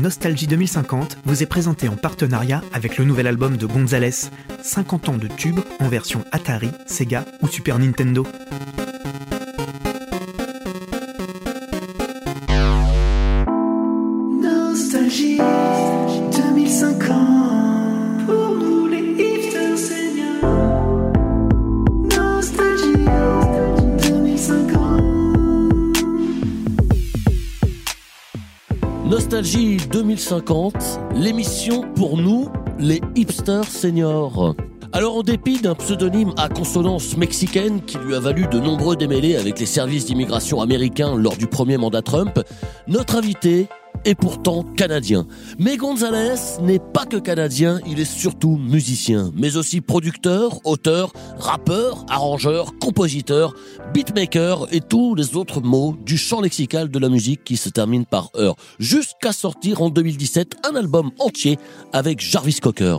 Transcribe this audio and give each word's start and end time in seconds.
Nostalgie 0.00 0.46
2050 0.46 1.18
vous 1.24 1.42
est 1.42 1.46
présenté 1.46 1.88
en 1.88 1.96
partenariat 1.96 2.62
avec 2.72 2.96
le 2.96 3.04
nouvel 3.04 3.26
album 3.26 3.58
de 3.58 3.66
Gonzalez, 3.66 4.30
50 4.62 5.08
ans 5.10 5.18
de 5.18 5.28
tubes 5.28 5.60
en 5.78 5.88
version 5.88 6.24
Atari, 6.32 6.70
Sega 6.86 7.26
ou 7.42 7.48
Super 7.48 7.78
Nintendo. 7.78 8.26
2050, 30.30 31.00
l'émission 31.16 31.82
pour 31.96 32.16
nous, 32.16 32.48
les 32.78 33.00
hipsters 33.16 33.64
seniors. 33.64 34.54
Alors 34.92 35.16
en 35.16 35.22
dépit 35.22 35.60
d'un 35.60 35.74
pseudonyme 35.74 36.32
à 36.36 36.48
consonance 36.48 37.16
mexicaine 37.16 37.80
qui 37.82 37.98
lui 37.98 38.14
a 38.14 38.20
valu 38.20 38.46
de 38.46 38.60
nombreux 38.60 38.94
démêlés 38.94 39.34
avec 39.34 39.58
les 39.58 39.66
services 39.66 40.06
d'immigration 40.06 40.60
américains 40.60 41.16
lors 41.16 41.36
du 41.36 41.48
premier 41.48 41.78
mandat 41.78 42.02
Trump, 42.02 42.38
notre 42.86 43.16
invité 43.16 43.66
est 44.04 44.14
pourtant 44.14 44.62
canadien. 44.62 45.26
Mais 45.58 45.76
Gonzalez 45.76 46.60
n'est 46.62 46.78
pas 46.78 47.06
que 47.06 47.16
canadien, 47.16 47.80
il 47.86 48.00
est 48.00 48.04
surtout 48.04 48.56
musicien, 48.56 49.30
mais 49.34 49.56
aussi 49.56 49.80
producteur, 49.80 50.60
auteur, 50.64 51.12
rappeur, 51.38 52.04
arrangeur, 52.08 52.78
compositeur, 52.78 53.54
beatmaker 53.92 54.66
et 54.72 54.80
tous 54.80 55.14
les 55.14 55.36
autres 55.36 55.60
mots 55.60 55.96
du 56.04 56.16
champ 56.16 56.40
lexical 56.40 56.90
de 56.90 56.98
la 56.98 57.08
musique 57.08 57.44
qui 57.44 57.56
se 57.56 57.68
termine 57.68 58.06
par 58.06 58.30
heure, 58.36 58.56
jusqu'à 58.78 59.32
sortir 59.32 59.82
en 59.82 59.90
2017 59.90 60.56
un 60.70 60.76
album 60.76 61.10
entier 61.18 61.58
avec 61.92 62.20
Jarvis 62.20 62.60
Cocker. 62.60 62.98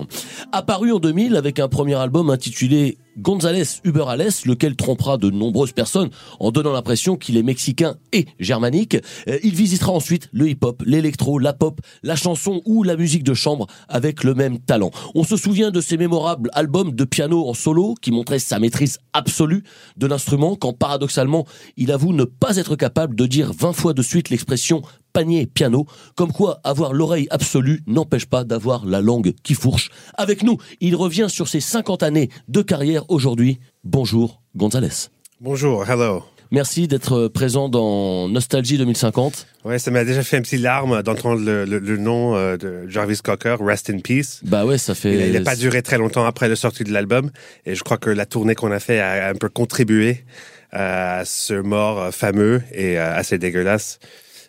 Apparu 0.51 0.91
en 0.91 0.99
2000 0.99 1.35
avec 1.35 1.59
un 1.59 1.67
premier 1.67 1.95
album 1.95 2.29
intitulé 2.29 2.97
González 3.17 3.81
Uberales, 3.83 4.31
lequel 4.45 4.75
trompera 4.75 5.17
de 5.17 5.29
nombreuses 5.29 5.71
personnes 5.71 6.09
en 6.39 6.51
donnant 6.51 6.73
l'impression 6.73 7.15
qu'il 7.17 7.37
est 7.37 7.43
mexicain 7.43 7.95
et 8.11 8.25
germanique. 8.39 8.97
Euh, 9.27 9.39
Il 9.43 9.55
visitera 9.55 9.91
ensuite 9.91 10.29
le 10.31 10.49
hip-hop, 10.49 10.83
l'électro, 10.85 11.39
la 11.39 11.53
pop, 11.53 11.81
la 12.03 12.15
chanson 12.15 12.61
ou 12.65 12.83
la 12.83 12.95
musique 12.95 13.23
de 13.23 13.33
chambre 13.33 13.67
avec 13.89 14.23
le 14.23 14.33
même 14.33 14.59
talent. 14.59 14.91
On 15.15 15.23
se 15.23 15.37
souvient 15.37 15.71
de 15.71 15.81
ses 15.81 15.97
mémorables 15.97 16.49
albums 16.53 16.93
de 16.93 17.03
piano 17.03 17.47
en 17.47 17.53
solo 17.53 17.95
qui 18.01 18.11
montraient 18.11 18.39
sa 18.39 18.59
maîtrise 18.59 18.99
absolue 19.13 19.63
de 19.97 20.07
l'instrument 20.07 20.55
quand 20.55 20.73
paradoxalement 20.73 21.45
il 21.77 21.91
avoue 21.91 22.13
ne 22.13 22.23
pas 22.23 22.57
être 22.57 22.75
capable 22.75 23.15
de 23.15 23.25
dire 23.25 23.51
20 23.53 23.73
fois 23.73 23.93
de 23.93 24.01
suite 24.01 24.29
l'expression 24.29 24.81
panier 25.13 25.45
piano, 25.45 25.85
comme 26.15 26.31
quoi 26.31 26.59
avoir 26.63 26.93
l'oreille 26.93 27.27
absolue 27.31 27.81
n'empêche 27.87 28.25
pas 28.25 28.43
d'avoir 28.43 28.85
la 28.85 29.01
langue 29.01 29.33
qui 29.43 29.53
fourche. 29.53 29.89
Avec 30.15 30.43
nous, 30.43 30.57
il 30.79 30.95
revient 30.95 31.27
sur 31.29 31.47
ses 31.47 31.59
50 31.61 32.03
années 32.03 32.29
de 32.47 32.61
carrière 32.61 33.03
aujourd'hui. 33.09 33.59
Bonjour 33.83 34.41
Gonzalez. 34.55 35.09
Bonjour, 35.39 35.89
hello. 35.89 36.23
Merci 36.53 36.89
d'être 36.89 37.29
présent 37.29 37.69
dans 37.69 38.27
Nostalgie 38.27 38.77
2050. 38.77 39.47
Ouais, 39.63 39.79
ça 39.79 39.89
m'a 39.89 40.03
déjà 40.03 40.21
fait 40.21 40.35
un 40.35 40.41
petit 40.41 40.57
larme 40.57 41.01
d'entendre 41.01 41.39
le, 41.41 41.63
le- 41.63 41.79
le 41.79 41.97
nom 41.97 42.35
euh, 42.35 42.57
de 42.57 42.89
Jarvis 42.89 43.19
Cocker, 43.23 43.55
Rest 43.61 43.89
in 43.89 43.99
Peace. 43.99 44.41
Bah 44.43 44.65
ouais, 44.65 44.77
ça 44.77 44.93
fait... 44.93 45.29
Il 45.29 45.33
n'a 45.33 45.41
pas 45.41 45.55
duré 45.55 45.81
très 45.81 45.97
longtemps 45.97 46.25
après 46.25 46.49
la 46.49 46.57
sortie 46.57 46.83
de 46.83 46.91
l'album, 46.91 47.31
et 47.65 47.73
je 47.73 47.83
crois 47.85 47.97
que 47.97 48.09
la 48.09 48.25
tournée 48.25 48.53
qu'on 48.53 48.71
a 48.73 48.81
fait 48.81 48.99
a 48.99 49.29
un 49.29 49.35
peu 49.35 49.47
contribué 49.47 50.25
à 50.73 51.23
ce 51.25 51.53
mort 51.53 51.99
euh, 52.01 52.11
fameux 52.11 52.61
et 52.73 52.99
euh, 52.99 53.15
assez 53.15 53.37
dégueulasse. 53.37 53.99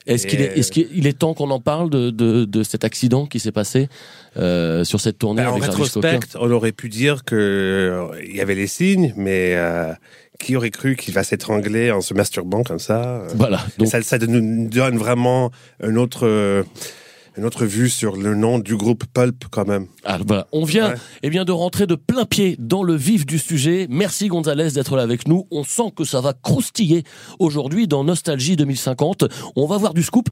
Est-ce 0.07 0.27
qu'il 0.27 0.41
est, 0.41 0.59
est-ce 0.59 0.73
qu'il 0.73 1.07
est 1.07 1.19
temps 1.19 1.35
qu'on 1.35 1.51
en 1.51 1.61
parle 1.61 1.91
de, 1.91 2.11
de, 2.11 2.45
de 2.45 2.63
cet 2.63 2.85
accident 2.85 3.27
qui 3.27 3.39
s'est 3.39 3.53
passé 3.53 3.89
euh, 4.37 4.85
sur 4.85 5.01
cette 5.01 5.19
tournée 5.19 5.43
Ben, 5.43 5.51
en 5.51 5.57
rétrospect, 5.59 6.19
on 6.41 6.51
aurait 6.51 6.73
pu 6.73 6.89
dire 6.89 7.25
que 7.25 7.37
euh, 7.37 8.25
y 8.25 8.41
avait 8.41 8.55
les 8.55 8.67
signes, 8.67 9.13
mais 9.17 9.55
euh, 9.55 9.93
qui 10.43 10.57
aurait 10.57 10.71
cru 10.71 10.97
qu'il 10.97 11.15
va 11.15 11.23
s'étrangler 11.23 11.91
en 11.91 12.01
se 12.01 12.15
masturbant 12.15 12.63
comme 12.63 12.79
ça 12.79 13.03
euh, 13.03 13.29
Voilà. 13.37 13.61
Donc, 13.79 13.89
ça, 13.89 14.03
ça 14.03 14.19
nous 14.19 14.69
donne 14.69 14.99
vraiment 14.99 15.51
un 15.83 15.97
autre, 15.97 16.27
euh, 16.27 16.65
une 17.37 17.45
autre 17.45 17.65
vue 17.65 17.89
sur 17.89 18.17
le 18.17 18.35
nom 18.35 18.59
du 18.59 18.77
groupe 18.77 19.05
Pulp 19.13 19.45
quand 19.51 19.67
même. 19.67 19.87
Ah, 20.05 20.19
voilà. 20.27 20.47
On 20.53 20.65
vient 20.65 20.91
Ouais. 20.91 20.97
eh 21.23 21.31
bien, 21.31 21.45
de 21.45 21.53
rentrer 21.53 21.87
de 21.87 21.95
plein 21.95 22.25
pied 22.25 22.57
dans 22.59 22.83
le 22.83 22.95
vif 22.95 23.25
du 23.27 23.39
sujet. 23.39 23.87
Merci 23.91 24.29
Gonzalez 24.29 24.73
d'être 24.73 24.97
là 24.97 25.03
avec 25.03 25.27
nous. 25.29 25.47
On 25.51 25.65
sent 25.65 25.93
que 25.97 26.05
ça 26.05 26.21
va 26.21 26.33
croustiller 26.35 27.05
aujourd'hui 27.39 27.87
dans 27.89 28.05
Nostalgie 28.05 28.57
2050. 28.57 29.25
On 29.57 29.67
va 29.67 29.79
voir 29.79 29.95
du 29.95 30.03
scoop. 30.03 30.29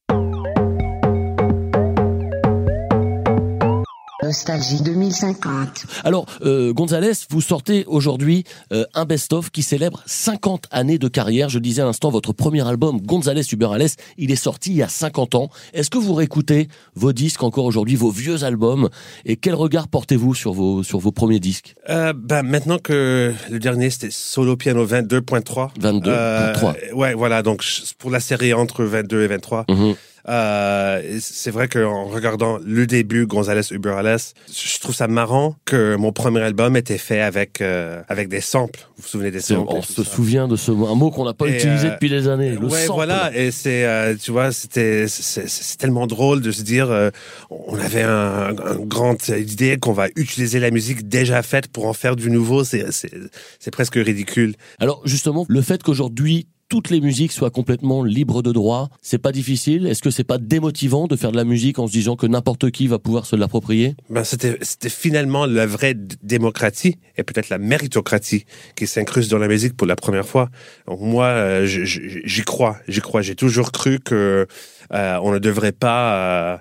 Nostalgie 4.35 4.81
2050. 4.83 5.87
Alors, 6.05 6.25
euh, 6.43 6.73
Gonzalez, 6.73 7.15
vous 7.31 7.41
sortez 7.41 7.85
aujourd'hui 7.89 8.45
euh, 8.73 8.85
un 8.95 9.05
best-of 9.05 9.51
qui 9.51 9.63
célèbre 9.63 10.05
50 10.07 10.67
années 10.71 10.99
de 10.99 11.09
carrière. 11.09 11.49
Je 11.49 11.59
disais 11.59 11.83
à 11.83 11.85
l'instant, 11.85 12.11
votre 12.11 12.33
premier 12.33 12.65
album, 12.65 13.01
Gonzalez 13.01 13.43
Uberales, 13.53 13.89
il 14.19 14.31
est 14.31 14.37
sorti 14.37 14.71
il 14.71 14.77
y 14.77 14.83
a 14.85 14.89
50 14.89 15.35
ans. 15.35 15.51
Est-ce 15.75 15.91
que 15.91 15.99
vous 15.99 16.15
réécoutez 16.15 16.69
vos 16.95 17.13
disques 17.13 17.43
encore 17.43 17.65
aujourd'hui, 17.65 17.97
vos 17.97 18.13
vieux 18.13 18.45
albums? 18.45 18.89
Et 19.25 19.35
quel 19.35 19.55
regard 19.57 19.89
portez-vous 19.89 20.37
sur 20.37 20.53
vos, 20.53 20.85
sur 20.85 21.01
vos 21.01 21.11
premiers 21.11 21.41
disques? 21.41 21.75
Euh, 21.89 22.13
ben, 22.17 22.45
maintenant 22.45 22.79
que 22.79 23.35
le 23.51 23.59
dernier 23.59 23.91
c'était 23.91 24.13
Solo 24.13 24.57
Piano 24.57 24.87
22.3. 24.87 25.71
22, 25.81 26.09
Euh, 26.09 26.55
3. 26.55 26.75
Ouais, 26.95 27.15
voilà. 27.15 27.43
Donc 27.43 27.65
pour 27.99 28.13
la 28.13 28.21
série 28.21 28.55
entre 28.55 28.85
22 28.85 29.23
et 29.25 29.27
23. 29.27 29.65
Mhm. 29.69 29.97
Euh, 30.29 31.19
c'est 31.21 31.51
vrai 31.51 31.69
qu'en 31.69 32.07
regardant 32.07 32.59
le 32.65 32.87
début, 32.87 33.27
Gonzalez 33.27 33.63
Uberales, 33.73 34.19
je 34.53 34.79
trouve 34.81 34.95
ça 34.95 35.09
marrant 35.09 35.57
que 35.65 35.97
mon 35.97 36.13
premier 36.13 36.41
album 36.41 36.77
était 36.77 36.99
fait 36.99 37.21
avec 37.21 37.61
euh, 37.61 38.03
avec 38.09 38.29
des 38.29 38.41
samples. 38.41 38.81
Vous 38.97 39.03
vous 39.03 39.09
souvenez 39.09 39.31
des 39.31 39.41
samples 39.41 39.73
On 39.75 39.83
se 39.83 40.05
souvient 40.05 40.47
de 40.49 40.57
ce 40.57 40.71
mot, 40.71 40.89
un 40.89 40.95
mot 40.95 41.11
qu'on 41.11 41.25
n'a 41.25 41.35
pas 41.35 41.47
Et, 41.47 41.57
utilisé 41.57 41.89
euh, 41.89 41.91
depuis 41.93 42.11
des 42.11 42.29
années. 42.29 42.51
Le 42.51 42.67
ouais, 42.67 42.87
sample. 42.87 42.97
voilà, 42.97 43.31
et 43.35 43.51
c'est, 43.51 43.85
euh, 43.85 44.15
tu 44.21 44.31
vois, 44.31 44.53
c'était, 44.53 45.09
c'est 45.09 45.49
c'est 45.49 45.77
tellement 45.79 46.07
drôle 46.07 46.41
de 46.43 46.51
se 46.51 46.63
dire, 46.63 46.91
euh, 46.91 47.11
on 47.51 47.79
avait 47.79 48.03
un, 48.03 48.55
un 48.59 48.77
grand 48.77 49.29
idée 49.29 49.79
qu'on 49.79 49.93
va 49.93 50.09
utiliser 50.17 50.61
la 50.61 50.71
musique 50.71 51.09
déjà 51.09 51.43
faite 51.43 51.69
pour 51.69 51.87
en 51.87 51.93
faire 51.93 52.17
du 52.17 52.31
nouveau, 52.31 52.65
c'est, 52.65 52.93
c'est, 52.93 53.11
c'est 53.59 53.71
presque 53.71 53.95
ridicule. 53.95 54.55
Alors 54.79 55.01
justement, 55.05 55.47
le 55.49 55.63
fait 55.63 55.83
qu'aujourd'hui 55.83 56.47
toutes 56.71 56.89
les 56.89 57.01
musiques 57.01 57.33
soient 57.33 57.51
complètement 57.51 58.05
libres 58.05 58.43
de 58.43 58.53
droit, 58.53 58.89
c'est 59.03 59.19
pas 59.19 59.33
difficile. 59.33 59.87
Est-ce 59.87 60.03
que 60.03 60.11
c'est 60.11 60.25
pas 60.25 60.39
démotivant 60.39 61.09
de 61.09 61.17
faire 61.17 61.33
de 61.33 61.37
la 61.37 61.45
musique 61.45 61.81
en 61.81 61.89
se 61.89 61.93
disant 61.93 62.15
que 62.15 62.27
n'importe 62.27 62.71
qui 62.71 62.87
va 62.87 63.01
pouvoir 63.01 63.27
se 63.27 63.35
l'approprier? 63.35 63.97
Ben, 64.09 64.23
c'était, 64.23 64.57
finalement 64.89 65.47
la 65.47 65.67
vraie 65.67 65.95
démocratie 66.23 66.97
et 67.17 67.25
peut-être 67.25 67.49
la 67.49 67.59
méritocratie 67.59 68.45
qui 68.77 68.87
s'incruste 68.87 69.31
dans 69.33 69.39
la 69.39 69.49
musique 69.49 69.77
pour 69.77 69.89
la 69.89 69.97
première 69.97 70.25
fois. 70.25 70.49
Moi, 70.87 71.25
euh, 71.27 71.67
j'y 71.67 72.43
crois, 72.43 72.77
j'y 72.87 73.01
crois. 73.01 73.21
J'ai 73.21 73.35
toujours 73.35 73.73
cru 73.73 73.99
que 73.99 74.47
euh, 74.93 75.19
on 75.23 75.33
ne 75.33 75.39
devrait 75.39 75.73
pas 75.73 76.15
euh, 76.15 76.59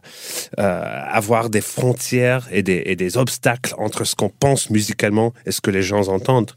euh, 0.59 1.02
avoir 1.08 1.50
des 1.50 1.62
frontières 1.62 2.48
et 2.52 2.64
des, 2.64 2.84
et 2.86 2.96
des 2.96 3.18
obstacles 3.18 3.74
entre 3.78 4.03
ce 4.03 4.16
qu'on 4.16 4.30
pense 4.30 4.69
musicalement 4.69 5.34
et 5.46 5.52
ce 5.52 5.62
que 5.62 5.72
les 5.72 5.81
gens 5.81 6.08
entendent. 6.09 6.52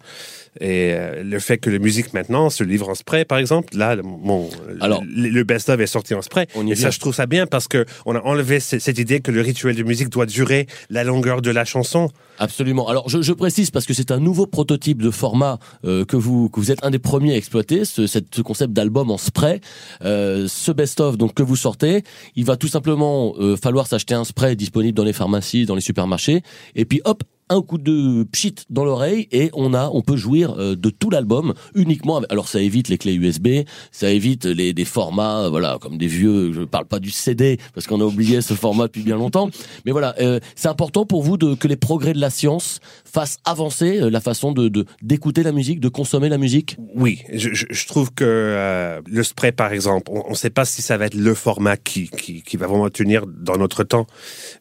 Et 0.60 0.92
euh, 0.92 1.22
le 1.22 1.38
fait 1.38 1.56
que 1.58 1.70
la 1.70 1.78
musique 1.78 2.12
maintenant 2.12 2.50
se 2.50 2.62
livre 2.62 2.88
en 2.90 2.94
spray, 2.94 3.24
par 3.24 3.38
exemple, 3.38 3.74
là, 3.76 3.96
le- 3.96 4.02
mon, 4.02 4.50
Alors- 4.80 5.02
le, 5.04 5.30
le 5.30 5.44
best-of 5.44 5.80
est 5.80 5.86
sorti 5.86 6.14
en 6.14 6.20
spray. 6.22 6.46
On 6.54 6.66
y 6.66 6.72
et 6.72 6.74
vient. 6.74 6.84
ça, 6.84 6.90
je 6.90 6.98
trouve 7.00 7.14
ça 7.14 7.26
bien 7.26 7.46
parce 7.46 7.68
que 7.68 7.86
on 8.04 8.14
a 8.14 8.20
enlevé 8.20 8.60
ce- 8.60 8.78
cette 8.78 8.98
idée 8.98 9.20
que 9.20 9.30
le 9.30 9.40
rituel 9.40 9.76
de 9.76 9.82
musique 9.82 10.10
doit 10.10 10.26
durer 10.26 10.66
la 10.90 11.04
longueur 11.04 11.40
de 11.40 11.50
la 11.50 11.64
chanson. 11.64 12.10
Absolument. 12.38 12.88
Alors 12.88 13.08
je, 13.08 13.22
je 13.22 13.32
précise 13.32 13.70
parce 13.70 13.86
que 13.86 13.94
c'est 13.94 14.10
un 14.10 14.18
nouveau 14.20 14.46
prototype 14.46 15.00
de 15.00 15.10
format 15.10 15.58
euh, 15.84 16.04
que 16.04 16.16
vous 16.16 16.48
que 16.50 16.60
vous 16.60 16.70
êtes 16.70 16.84
un 16.84 16.90
des 16.90 16.98
premiers 16.98 17.34
à 17.34 17.36
exploiter, 17.36 17.84
ce, 17.84 18.06
cette- 18.06 18.34
ce 18.34 18.42
concept 18.42 18.72
d'album 18.74 19.10
en 19.10 19.18
spray. 19.18 19.60
Euh, 20.04 20.46
ce 20.48 20.70
best-of 20.72 21.16
donc 21.16 21.34
que 21.34 21.42
vous 21.42 21.56
sortez, 21.56 22.02
il 22.36 22.44
va 22.44 22.56
tout 22.56 22.68
simplement 22.68 23.34
falloir 23.60 23.86
s'acheter 23.86 24.14
un 24.14 24.24
spray 24.24 24.54
disponible 24.56 24.94
dans 24.96 25.04
les 25.04 25.12
pharmacies, 25.12 25.64
dans 25.66 25.74
les 25.74 25.80
supermarchés, 25.80 26.42
et 26.74 26.84
puis 26.84 27.00
hop 27.04 27.22
un 27.52 27.62
coup 27.62 27.78
de 27.78 28.24
pchit 28.24 28.54
dans 28.70 28.84
l'oreille 28.84 29.28
et 29.30 29.50
on 29.52 29.74
a 29.74 29.90
on 29.92 30.00
peut 30.00 30.16
jouir 30.16 30.54
euh, 30.58 30.74
de 30.74 30.90
tout 30.90 31.10
l'album 31.10 31.52
uniquement 31.74 32.20
alors 32.30 32.48
ça 32.48 32.60
évite 32.60 32.88
les 32.88 32.96
clés 32.98 33.14
USB 33.14 33.48
ça 33.90 34.10
évite 34.10 34.46
les 34.46 34.72
des 34.72 34.84
formats 34.84 35.44
euh, 35.44 35.50
voilà 35.50 35.78
comme 35.80 35.98
des 35.98 36.06
vieux 36.06 36.52
je 36.52 36.62
parle 36.62 36.86
pas 36.86 36.98
du 36.98 37.10
CD 37.10 37.58
parce 37.74 37.86
qu'on 37.86 38.00
a 38.00 38.04
oublié 38.04 38.40
ce 38.40 38.54
format 38.54 38.84
depuis 38.84 39.02
bien 39.02 39.16
longtemps 39.16 39.50
mais 39.84 39.92
voilà 39.92 40.14
euh, 40.20 40.40
c'est 40.56 40.68
important 40.68 41.04
pour 41.04 41.22
vous 41.22 41.36
que 41.36 41.68
les 41.68 41.76
progrès 41.76 42.14
de 42.14 42.20
la 42.20 42.30
science 42.30 42.80
fassent 43.04 43.38
avancer 43.44 44.10
la 44.10 44.20
façon 44.20 44.52
de 44.52 44.86
d'écouter 45.02 45.42
la 45.42 45.52
musique 45.52 45.80
de 45.80 45.88
consommer 45.88 46.28
la 46.28 46.38
musique 46.38 46.76
Oui, 46.94 47.22
je, 47.32 47.86
trouve 47.86 48.12
que 48.12 49.00
le 49.06 49.22
spray, 49.22 49.52
par 49.52 49.72
exemple, 49.72 50.10
on 50.12 50.30
ne 50.30 50.34
sait 50.34 50.50
pas 50.50 50.64
si 50.64 50.82
ça 50.82 50.96
va 50.96 51.06
être 51.06 51.14
le 51.14 51.34
format 51.34 51.76
qui, 51.76 52.08
qui, 52.08 52.56
va 52.56 52.66
vraiment 52.66 52.88
tenir 52.90 53.26
dans 53.26 53.56
notre 53.56 53.84
temps. 53.84 54.06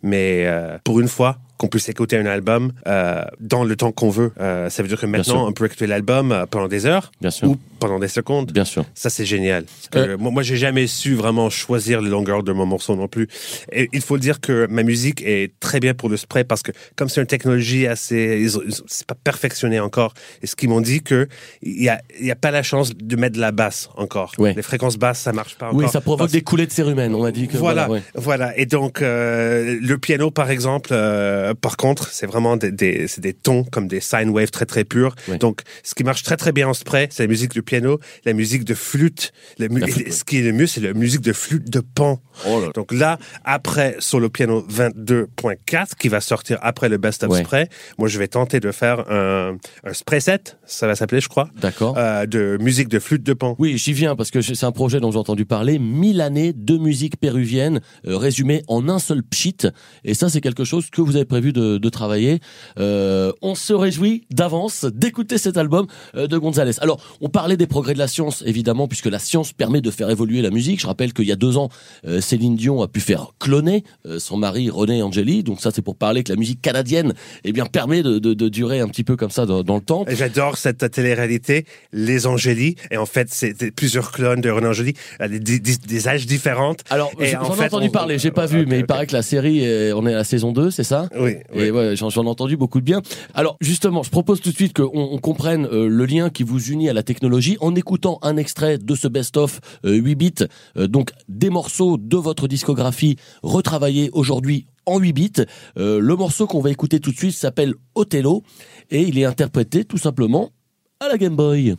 Mais 0.02 0.48
pour 0.84 1.00
une 1.00 1.08
fois, 1.08 1.38
qu'on 1.62 1.68
puisse 1.68 1.90
écouter 1.90 2.18
un 2.18 2.26
album 2.26 2.72
euh, 2.88 3.22
dans 3.40 3.64
le 3.64 3.76
temps 3.76 3.92
qu'on 3.92 4.10
veut. 4.10 4.32
Euh, 4.40 4.72
ça 4.72 4.82
veut 4.82 4.90
dire 4.90 5.00
que 5.00 5.06
maintenant, 5.06 5.48
on 5.48 5.52
peut 5.54 5.66
écouter 5.66 5.86
l'album 5.86 6.32
euh, 6.32 6.48
pendant 6.48 6.68
des 6.68 6.88
heures 6.88 7.12
Bien 7.22 7.30
sûr. 7.30 7.50
ou 7.50 7.58
pendant 7.80 8.00
des 8.00 8.08
secondes. 8.08 8.52
Bien 8.52 8.66
sûr. 8.66 8.84
Ça, 8.96 9.12
c'est 9.12 9.26
génial. 9.26 9.66
Euh, 9.96 10.18
moi, 10.18 10.32
moi, 10.32 10.42
j'ai 10.42 10.56
jamais 10.56 10.88
su 10.88 11.14
vraiment 11.14 11.52
choisir 11.52 12.02
les 12.02 12.10
longueurs 12.10 12.42
de 12.42 12.52
mon 12.52 12.66
morceau 12.66 12.96
non 12.96 13.08
plus. 13.08 13.28
Et 13.72 13.90
il 13.94 14.02
faut 14.02 14.18
dire 14.18 14.42
que 14.42 14.66
ma 14.72 14.82
musique 14.82 15.22
est 15.24 15.52
très 15.60 15.80
bien 15.80 15.94
pour 15.94 16.10
le 16.10 16.18
spray 16.18 16.44
parce 16.44 16.64
que 16.64 16.72
comme 16.96 17.10
c'est 17.10 17.22
une 17.22 17.28
technologie 17.28 17.86
assez, 17.86 18.48
c'est 18.88 19.06
pas 19.06 19.14
perfectionné 19.24 19.80
encore. 19.80 20.16
Et 20.42 20.48
ce 20.48 20.56
qu'ils 20.56 20.70
m'ont 20.70 20.82
dit 20.82 21.04
que 21.04 21.28
il 21.62 21.80
y 21.84 21.90
a, 21.90 22.02
il 22.20 22.26
y 22.26 22.32
a 22.32 22.36
pas 22.36 22.50
la 22.50 22.64
chance 22.64 22.96
de 22.96 23.16
mettre 23.16 23.36
de 23.36 23.42
la 23.42 23.52
basse 23.52 23.88
encore. 23.98 24.32
Ouais. 24.40 24.56
Les 24.56 24.64
fréquences 24.64 24.98
basses, 24.98 25.20
ça 25.20 25.32
marche 25.32 25.56
pas 25.60 25.70
Oui, 25.72 25.82
encore. 25.84 25.92
ça 25.92 26.02
provoque 26.02 26.20
Parce- 26.22 26.32
des 26.32 26.42
coulées 26.42 26.66
de 26.66 26.72
cérumen. 26.72 27.14
On 27.14 27.24
a 27.24 27.32
dit 27.32 27.48
que 27.48 27.58
voilà, 27.58 27.88
voilà. 28.16 28.58
Et 28.58 28.66
donc 28.66 29.00
le 29.02 29.96
piano, 29.98 30.32
par 30.32 30.50
exemple, 30.50 30.90
euh, 30.92 31.51
par 31.54 31.78
contre, 31.78 32.08
c'est 32.10 32.26
vraiment 32.26 32.58
des, 32.58 32.72
des, 32.72 33.08
c'est 33.08 33.22
des 33.22 33.34
tons 33.34 33.64
comme 33.64 33.88
des 33.88 34.00
sine 34.02 34.30
waves 34.30 34.52
très 34.52 34.66
très 34.66 34.84
purs. 34.84 35.16
Donc, 35.40 35.62
ce 35.84 35.96
qui 35.96 36.04
marche 36.04 36.24
très 36.24 36.38
très 36.38 36.52
bien 36.52 36.68
en 36.68 36.74
spray, 36.74 37.08
c'est 37.12 37.24
la 37.24 37.28
musique 37.28 37.54
de 37.54 37.62
piano, 37.62 38.00
la 38.26 38.34
musique 38.34 38.64
de 38.66 38.74
flûte. 38.74 39.32
La 39.58 39.68
mu- 39.68 39.80
La 39.80 39.88
flûte, 39.88 40.02
et 40.02 40.10
ouais. 40.10 40.12
Ce 40.12 40.24
qui 40.24 40.38
est 40.38 40.42
le 40.44 40.54
mieux, 40.54 40.68
c'est 40.68 40.82
la 40.82 40.94
musique 40.94 41.22
de 41.22 41.34
flûte 41.34 41.70
de 41.70 41.80
pan. 41.80 42.20
Oh 42.48 42.62
là. 42.62 42.70
Donc 42.74 42.92
là, 42.92 43.18
après 43.44 43.96
solo 44.00 44.30
piano 44.30 44.66
22.4 44.70 45.96
qui 46.00 46.08
va 46.10 46.22
sortir 46.22 46.58
après 46.62 46.90
le 46.90 46.98
best 46.98 47.24
of 47.24 47.32
Ouais. 47.32 47.44
spray, 47.44 47.68
moi 47.98 48.08
je 48.08 48.20
vais 48.20 48.28
tenter 48.28 48.60
de 48.60 48.72
faire 48.72 49.10
un, 49.10 49.58
un 49.84 49.94
spray 49.94 50.20
set, 50.20 50.58
ça 50.66 50.86
va 50.88 50.96
s'appeler, 50.96 51.22
je 51.22 51.30
crois, 51.30 51.50
D'accord. 51.62 51.96
euh, 51.98 52.26
de 52.26 52.58
musique 52.60 52.88
de 52.90 53.00
flûte 53.00 53.24
de 53.24 53.34
pan. 53.34 53.56
Oui, 53.60 53.78
j'y 53.78 53.94
viens 53.94 54.16
parce 54.16 54.32
que 54.32 54.42
c'est 54.42 54.64
un 54.66 54.72
projet 54.72 55.00
dont 55.00 55.12
j'ai 55.12 55.18
entendu 55.20 55.46
parler. 55.46 55.80
1000 55.80 56.20
années 56.22 56.52
de 56.54 56.78
musique 56.78 57.18
péruvienne 57.20 57.80
euh, 58.08 58.18
résumée 58.18 58.64
en 58.68 58.90
un 58.90 59.00
seul 59.00 59.24
pchit. 59.24 59.58
Et 60.04 60.14
ça, 60.14 60.30
c'est 60.30 60.42
quelque 60.42 60.64
chose 60.66 60.90
que 60.90 61.02
vous 61.02 61.16
avez 61.16 61.26
prévu 61.32 61.54
de, 61.54 61.78
de 61.78 61.90
travailler. 61.90 62.40
Euh, 62.78 63.32
on 63.42 63.56
se 63.56 63.72
réjouit 63.74 64.26
d'avance 64.32 64.84
d'écouter 64.86 65.38
cet 65.38 65.56
album 65.56 65.88
euh, 66.16 66.28
de 66.28 66.38
Gonzalez. 66.38 66.74
Alors, 66.82 67.00
on 67.22 67.30
parlait 67.30 67.56
des 67.56 67.68
progrès 67.68 67.94
de 67.94 68.00
la 68.00 68.10
science, 68.10 68.44
évidemment, 68.46 68.90
puisque 68.90 69.06
la 69.06 69.18
science 69.20 69.54
permet 69.54 69.80
de 69.80 69.92
faire 69.92 70.10
évoluer 70.10 70.42
la 70.42 70.50
musique. 70.50 70.82
Je 70.82 70.88
rappelle 70.88 71.14
qu'il 71.14 71.26
y 71.26 71.32
a 71.32 71.38
deux 71.38 71.56
ans, 71.56 71.70
euh, 72.06 72.20
Céline 72.20 72.58
Dion 72.58 72.82
a 72.82 72.90
pu 72.90 73.00
faire 73.00 73.28
cloner 73.40 73.84
son 74.18 74.36
mari 74.38 74.70
René 74.70 75.02
Angeli. 75.02 75.42
Donc 75.44 75.62
ça, 75.62 75.72
c'est 75.74 75.82
pour 75.82 75.96
parler 75.96 76.24
que 76.24 76.32
la 76.34 76.38
musique 76.38 76.62
canadienne, 76.62 77.14
eh 77.46 77.54
bien, 77.54 77.66
permet 77.66 78.04
de, 78.04 78.20
de, 78.20 78.34
de 78.34 78.50
durer 78.50 78.82
un 78.82 78.90
petit 78.90 79.06
peu 79.06 79.16
comme 79.16 79.32
ça 79.32 79.46
dans, 79.46 79.64
dans 79.64 79.76
le 79.76 79.82
temps. 79.82 80.04
J'adore 80.10 80.58
cette 80.58 80.92
télé-réalité, 80.92 81.66
Les 81.94 82.28
Angélies. 82.28 82.76
Et 82.92 82.98
en 82.98 83.06
fait, 83.06 83.28
c'est 83.32 83.72
plusieurs 83.72 84.12
clones 84.12 84.42
de 84.42 84.50
René 84.50 84.68
Angéli, 84.68 84.94
à 85.20 85.30
des, 85.30 85.40
des- 85.40 85.60
des 85.60 86.08
âges 86.10 86.26
différents. 86.26 86.76
Alors, 86.90 87.12
j'en 87.32 87.40
en 87.44 87.56
ai 87.56 87.66
entendu 87.66 87.88
on- 87.88 87.92
parler, 87.92 88.20
j'ai 88.20 88.32
pas 88.32 88.46
vu, 88.48 88.66
mais 88.66 88.80
il 88.80 88.86
paraît 88.86 89.08
que 89.08 89.14
la 89.14 89.22
série, 89.22 89.62
on 89.96 90.06
est 90.08 90.14
à 90.14 90.18
la 90.18 90.24
saison 90.24 90.52
2, 90.52 90.72
c'est 90.72 90.84
ça? 90.84 91.08
Oui, 91.22 91.36
oui. 91.54 91.64
Et 91.64 91.72
ouais, 91.72 91.96
j'en 91.96 92.10
j'en 92.10 92.26
ai 92.26 92.30
entendu 92.30 92.58
beaucoup 92.58 92.80
de 92.80 92.86
bien. 92.86 93.02
Alors 93.34 93.58
justement, 93.62 94.04
je 94.04 94.10
propose 94.10 94.42
tout 94.42 94.50
de 94.50 94.56
suite 94.56 94.74
qu'on 94.74 94.90
on 94.94 95.18
comprenne 95.18 95.66
euh, 95.66 95.88
le 95.88 96.06
lien 96.06 96.30
qui 96.30 96.44
vous 96.44 96.72
unit 96.72 96.90
à 96.90 96.94
la 96.94 97.04
technologie 97.04 97.58
en 97.62 97.76
écoutant 97.76 98.20
un 98.22 98.38
extrait 98.38 98.78
de 98.78 98.96
ce 98.96 99.08
best-of 99.08 99.60
euh, 99.86 99.94
8 99.94 100.16
bits, 100.16 100.34
euh, 100.78 100.88
donc 100.88 101.12
des 101.30 101.50
morceaux 101.50 101.98
de 101.98 102.18
votre 102.18 102.48
discographie 102.48 103.18
retravaillés 103.44 104.10
aujourd'hui 104.14 104.66
en 104.86 105.00
8 105.00 105.14
bits. 105.14 105.32
Euh, 105.78 106.00
le 106.00 106.16
morceau 106.16 106.48
qu'on 106.48 106.62
va 106.62 106.72
écouter 106.72 107.00
tout 107.00 107.12
de 107.12 107.18
suite 107.18 107.34
s'appelle 107.34 107.74
Othello 107.96 108.44
et 108.90 109.02
il 109.02 109.18
est 109.18 109.26
interprété 109.26 109.86
tout 109.86 109.98
simplement 109.98 110.52
à 111.00 111.08
la 111.08 111.18
Game 111.18 111.36
Boy. 111.36 111.76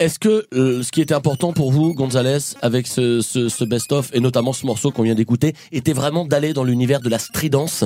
Est-ce 0.00 0.18
que 0.18 0.46
euh, 0.54 0.82
ce 0.82 0.90
qui 0.90 1.02
était 1.02 1.12
important 1.12 1.52
pour 1.52 1.72
vous, 1.72 1.92
Gonzalez, 1.92 2.38
avec 2.62 2.86
ce, 2.86 3.20
ce, 3.20 3.50
ce 3.50 3.64
best-of 3.64 4.08
et 4.14 4.20
notamment 4.20 4.54
ce 4.54 4.64
morceau 4.64 4.90
qu'on 4.90 5.02
vient 5.02 5.14
d'écouter, 5.14 5.54
était 5.72 5.92
vraiment 5.92 6.24
d'aller 6.24 6.54
dans 6.54 6.64
l'univers 6.64 7.00
de 7.00 7.10
la 7.10 7.18
stridence 7.18 7.84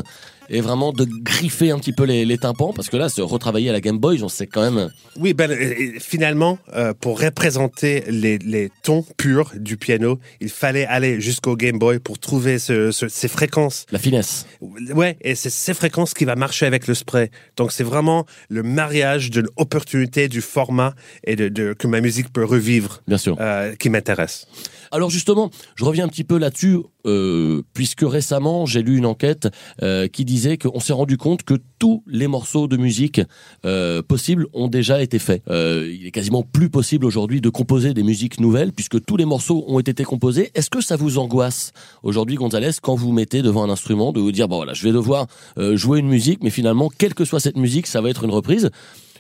et 0.51 0.61
vraiment 0.61 0.93
de 0.93 1.05
griffer 1.05 1.71
un 1.71 1.79
petit 1.79 1.93
peu 1.93 2.05
les, 2.05 2.25
les 2.25 2.39
tympans 2.39 2.73
Parce 2.75 2.89
que 2.89 2.97
là, 2.97 3.09
se 3.09 3.21
retravailler 3.23 3.71
à 3.71 3.73
la 3.73 3.81
Game 3.81 3.99
Boy, 3.99 4.23
on 4.23 4.29
sait 4.29 4.47
quand 4.47 4.63
même. 4.71 4.91
Oui, 5.19 5.35
ben, 5.35 5.51
euh, 5.51 5.75
finalement, 6.01 6.59
euh, 6.75 6.93
pour 6.99 7.21
représenter 7.21 8.05
les, 8.09 8.39
les 8.39 8.71
tons 8.83 9.05
purs 9.17 9.53
du 9.57 9.77
piano, 9.77 10.19
il 10.41 10.51
fallait 10.51 10.87
aller 10.87 11.21
jusqu'au 11.21 11.57
Game 11.57 11.79
Boy 11.79 11.99
pour 11.99 12.19
trouver 12.19 12.59
ce- 12.59 12.91
ce- 12.91 13.09
ces 13.09 13.29
fréquences. 13.29 13.87
La 13.93 13.99
finesse. 13.99 14.47
Ouais, 14.61 15.17
et 15.23 15.35
c'est 15.35 15.51
ces 15.51 15.75
fréquences 15.75 16.15
qui 16.15 16.25
va 16.25 16.37
marcher 16.37 16.67
avec 16.67 16.87
le 16.87 16.95
spray. 16.95 17.31
Donc 17.57 17.73
c'est 17.73 17.85
vraiment 17.85 18.27
le 18.49 18.63
mariage 18.63 19.31
d'une 19.31 19.49
opportunité 19.57 20.29
du 20.29 20.41
format 20.41 20.95
et 21.25 21.37
de, 21.37 21.49
de- 21.49 21.73
que 21.73 21.87
ma 21.87 22.01
musique 22.01 22.33
peut 22.33 22.45
revivre 22.45 23.03
Bien 23.09 23.19
sûr. 23.19 23.37
euh, 23.41 23.75
qui 23.77 23.89
m'intéresse. 23.91 24.47
Alors 24.95 25.11
justement, 25.11 25.51
je 25.75 25.85
reviens 25.85 26.05
un 26.05 26.09
petit 26.09 26.23
peu 26.23 26.39
là-dessus, 26.39 26.79
euh, 27.05 27.63
puisque 27.73 28.03
récemment 28.03 28.65
j'ai 28.65 28.81
lu 28.81 28.97
une 28.97 29.07
enquête 29.07 29.49
euh, 29.83 30.07
qui 30.07 30.25
disait 30.25 30.57
qu'on 30.57 30.79
s'est 30.79 30.93
rendu 30.93 31.17
compte 31.17 31.43
que 31.43 31.55
tous 31.81 32.05
les 32.07 32.29
morceaux 32.29 32.69
de 32.69 32.77
musique 32.77 33.21
euh, 33.65 34.03
possibles 34.03 34.47
ont 34.53 34.69
déjà 34.69 35.03
été 35.03 35.19
faits. 35.19 35.43
Euh, 35.51 35.93
il 35.93 36.07
est 36.07 36.13
quasiment 36.13 36.45
plus 36.45 36.71
possible 36.71 37.07
aujourd'hui 37.07 37.41
de 37.41 37.49
composer 37.49 37.93
des 37.93 38.05
musiques 38.05 38.39
nouvelles, 38.39 38.73
puisque 38.73 39.05
tous 39.05 39.17
les 39.17 39.25
morceaux 39.25 39.65
ont 39.67 39.81
été 39.81 40.05
composés. 40.05 40.53
Est-ce 40.55 40.71
que 40.71 40.81
ça 40.81 40.95
vous 40.95 41.19
angoisse 41.19 41.73
aujourd'hui, 42.05 42.37
Gonzalez, 42.37 42.71
quand 42.81 42.95
vous 42.95 43.11
mettez 43.11 43.43
devant 43.43 43.65
un 43.65 43.71
instrument, 43.71 44.13
de 44.13 44.21
vous 44.21 44.31
dire 44.31 44.47
bon 44.47 44.59
voilà, 44.59 44.75
je 44.75 44.85
vais 44.85 44.93
devoir 44.93 45.27
jouer 45.73 45.99
une 45.99 46.09
musique, 46.09 46.39
mais 46.45 46.51
finalement, 46.51 46.89
quelle 46.89 47.15
que 47.15 47.25
soit 47.25 47.41
cette 47.41 47.57
musique, 47.57 47.89
ça 47.89 48.01
va 48.01 48.11
être 48.11 48.23
une 48.23 48.31
reprise, 48.31 48.71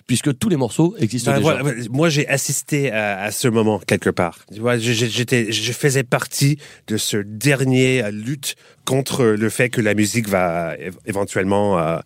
puisque 0.07 0.37
tous 0.39 0.49
les 0.49 0.57
morceaux 0.57 0.95
existent 0.99 1.31
Ben, 1.33 1.39
déjà. 1.39 1.63
voilà, 1.63 1.79
moi, 1.91 2.09
j'ai 2.09 2.29
assisté 2.29 2.91
à, 2.93 3.21
à 3.23 3.31
ce 3.31 3.49
moment 3.49 3.79
quelque 3.79 4.11
part. 4.11 4.39
Tu 4.53 4.61
vois, 4.61 4.77
j'étais, 4.79 5.51
je 5.53 5.73
faisais 5.73 6.03
partie 6.03 6.59
de 6.89 6.97
ce 6.97 7.17
dernier 7.17 8.03
euh, 8.05 8.11
lutte 8.11 8.57
contre 8.85 9.25
le 9.25 9.49
fait 9.49 9.71
que 9.71 9.81
la 9.81 9.95
musique 9.95 10.29
va 10.29 10.75
éventuellement, 11.07 11.79
euh, 11.79 11.99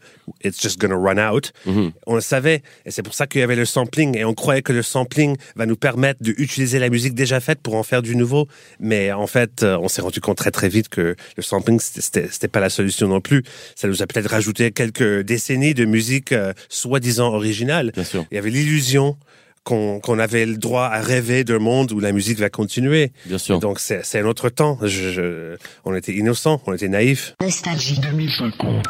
it's 0.45 0.63
just 0.63 0.79
gonna 0.81 0.95
run 0.97 1.19
out. 1.19 1.53
Mhm. 1.67 1.91
On 2.07 2.15
le 2.15 2.21
savait, 2.21 2.63
et 2.87 2.93
c'est 2.93 3.03
pour 3.03 3.15
ça 3.15 3.27
qu'il 3.27 3.41
y 3.41 3.45
avait 3.45 3.57
le 3.57 3.65
sampling, 3.65 4.17
et 4.17 4.25
on 4.25 4.33
croyait 4.35 4.63
que 4.63 4.73
le 4.73 4.83
sampling 4.83 5.37
va 5.57 5.67
nous 5.67 5.75
permettre 5.77 6.23
d'utiliser 6.23 6.79
la 6.79 6.89
musique 6.89 7.15
déjà 7.15 7.41
faite 7.41 7.61
pour 7.63 7.75
en 7.75 7.83
faire 7.83 8.01
du 8.03 8.15
nouveau. 8.15 8.47
Mais 8.79 9.11
en 9.11 9.27
fait, 9.27 9.65
euh, 9.65 9.77
on 9.81 9.89
s'est 9.89 10.03
rendu 10.03 10.21
compte 10.21 10.37
très 10.39 10.53
très 10.53 10.69
vite 10.69 10.89
que 10.89 11.17
le 11.37 11.43
sampling, 11.43 11.81
c'était- 11.81 12.29
pas 12.49 12.61
la 12.61 12.71
solution 12.71 13.09
non 13.09 13.21
plus. 13.21 13.43
Ça 13.75 13.89
nous 13.89 14.01
a 14.03 14.07
peut-être 14.07 14.31
rajouté 14.31 14.71
quelques 14.71 15.21
décennies 15.23 15.75
de 15.75 15.85
musique 15.85 16.31
euh, 16.33 16.53
soi-disant 16.69 17.35
originale. 17.35 17.88
Bien 17.95 18.05
sûr, 18.05 18.25
Il 18.31 18.35
y 18.35 18.39
avait 18.39 18.51
l'illusion 18.51 19.17
qu'on 19.65 20.19
avait 20.19 20.47
le 20.47 20.57
droit 20.57 20.85
à 20.87 20.99
rêver 21.03 21.45
d'un 21.45 21.59
monde 21.59 21.93
où 21.93 22.01
la 22.01 22.13
musique 22.13 22.39
va 22.39 22.49
continuer. 22.49 23.13
bien 23.27 23.37
sûr. 23.37 23.59
Donc 23.59 23.81
c'est 23.81 24.03
c'est 24.03 24.19
un 24.21 24.25
autre 24.25 24.49
temps. 24.49 24.79
Je, 24.81 25.11
je- 25.13 25.57
on 25.85 25.95
était 25.95 26.15
innocents, 26.15 26.63
on 26.67 26.73
était 26.73 26.89
naïfs. 26.89 27.35
Nostalgie 27.43 27.99
2050. 28.01 28.87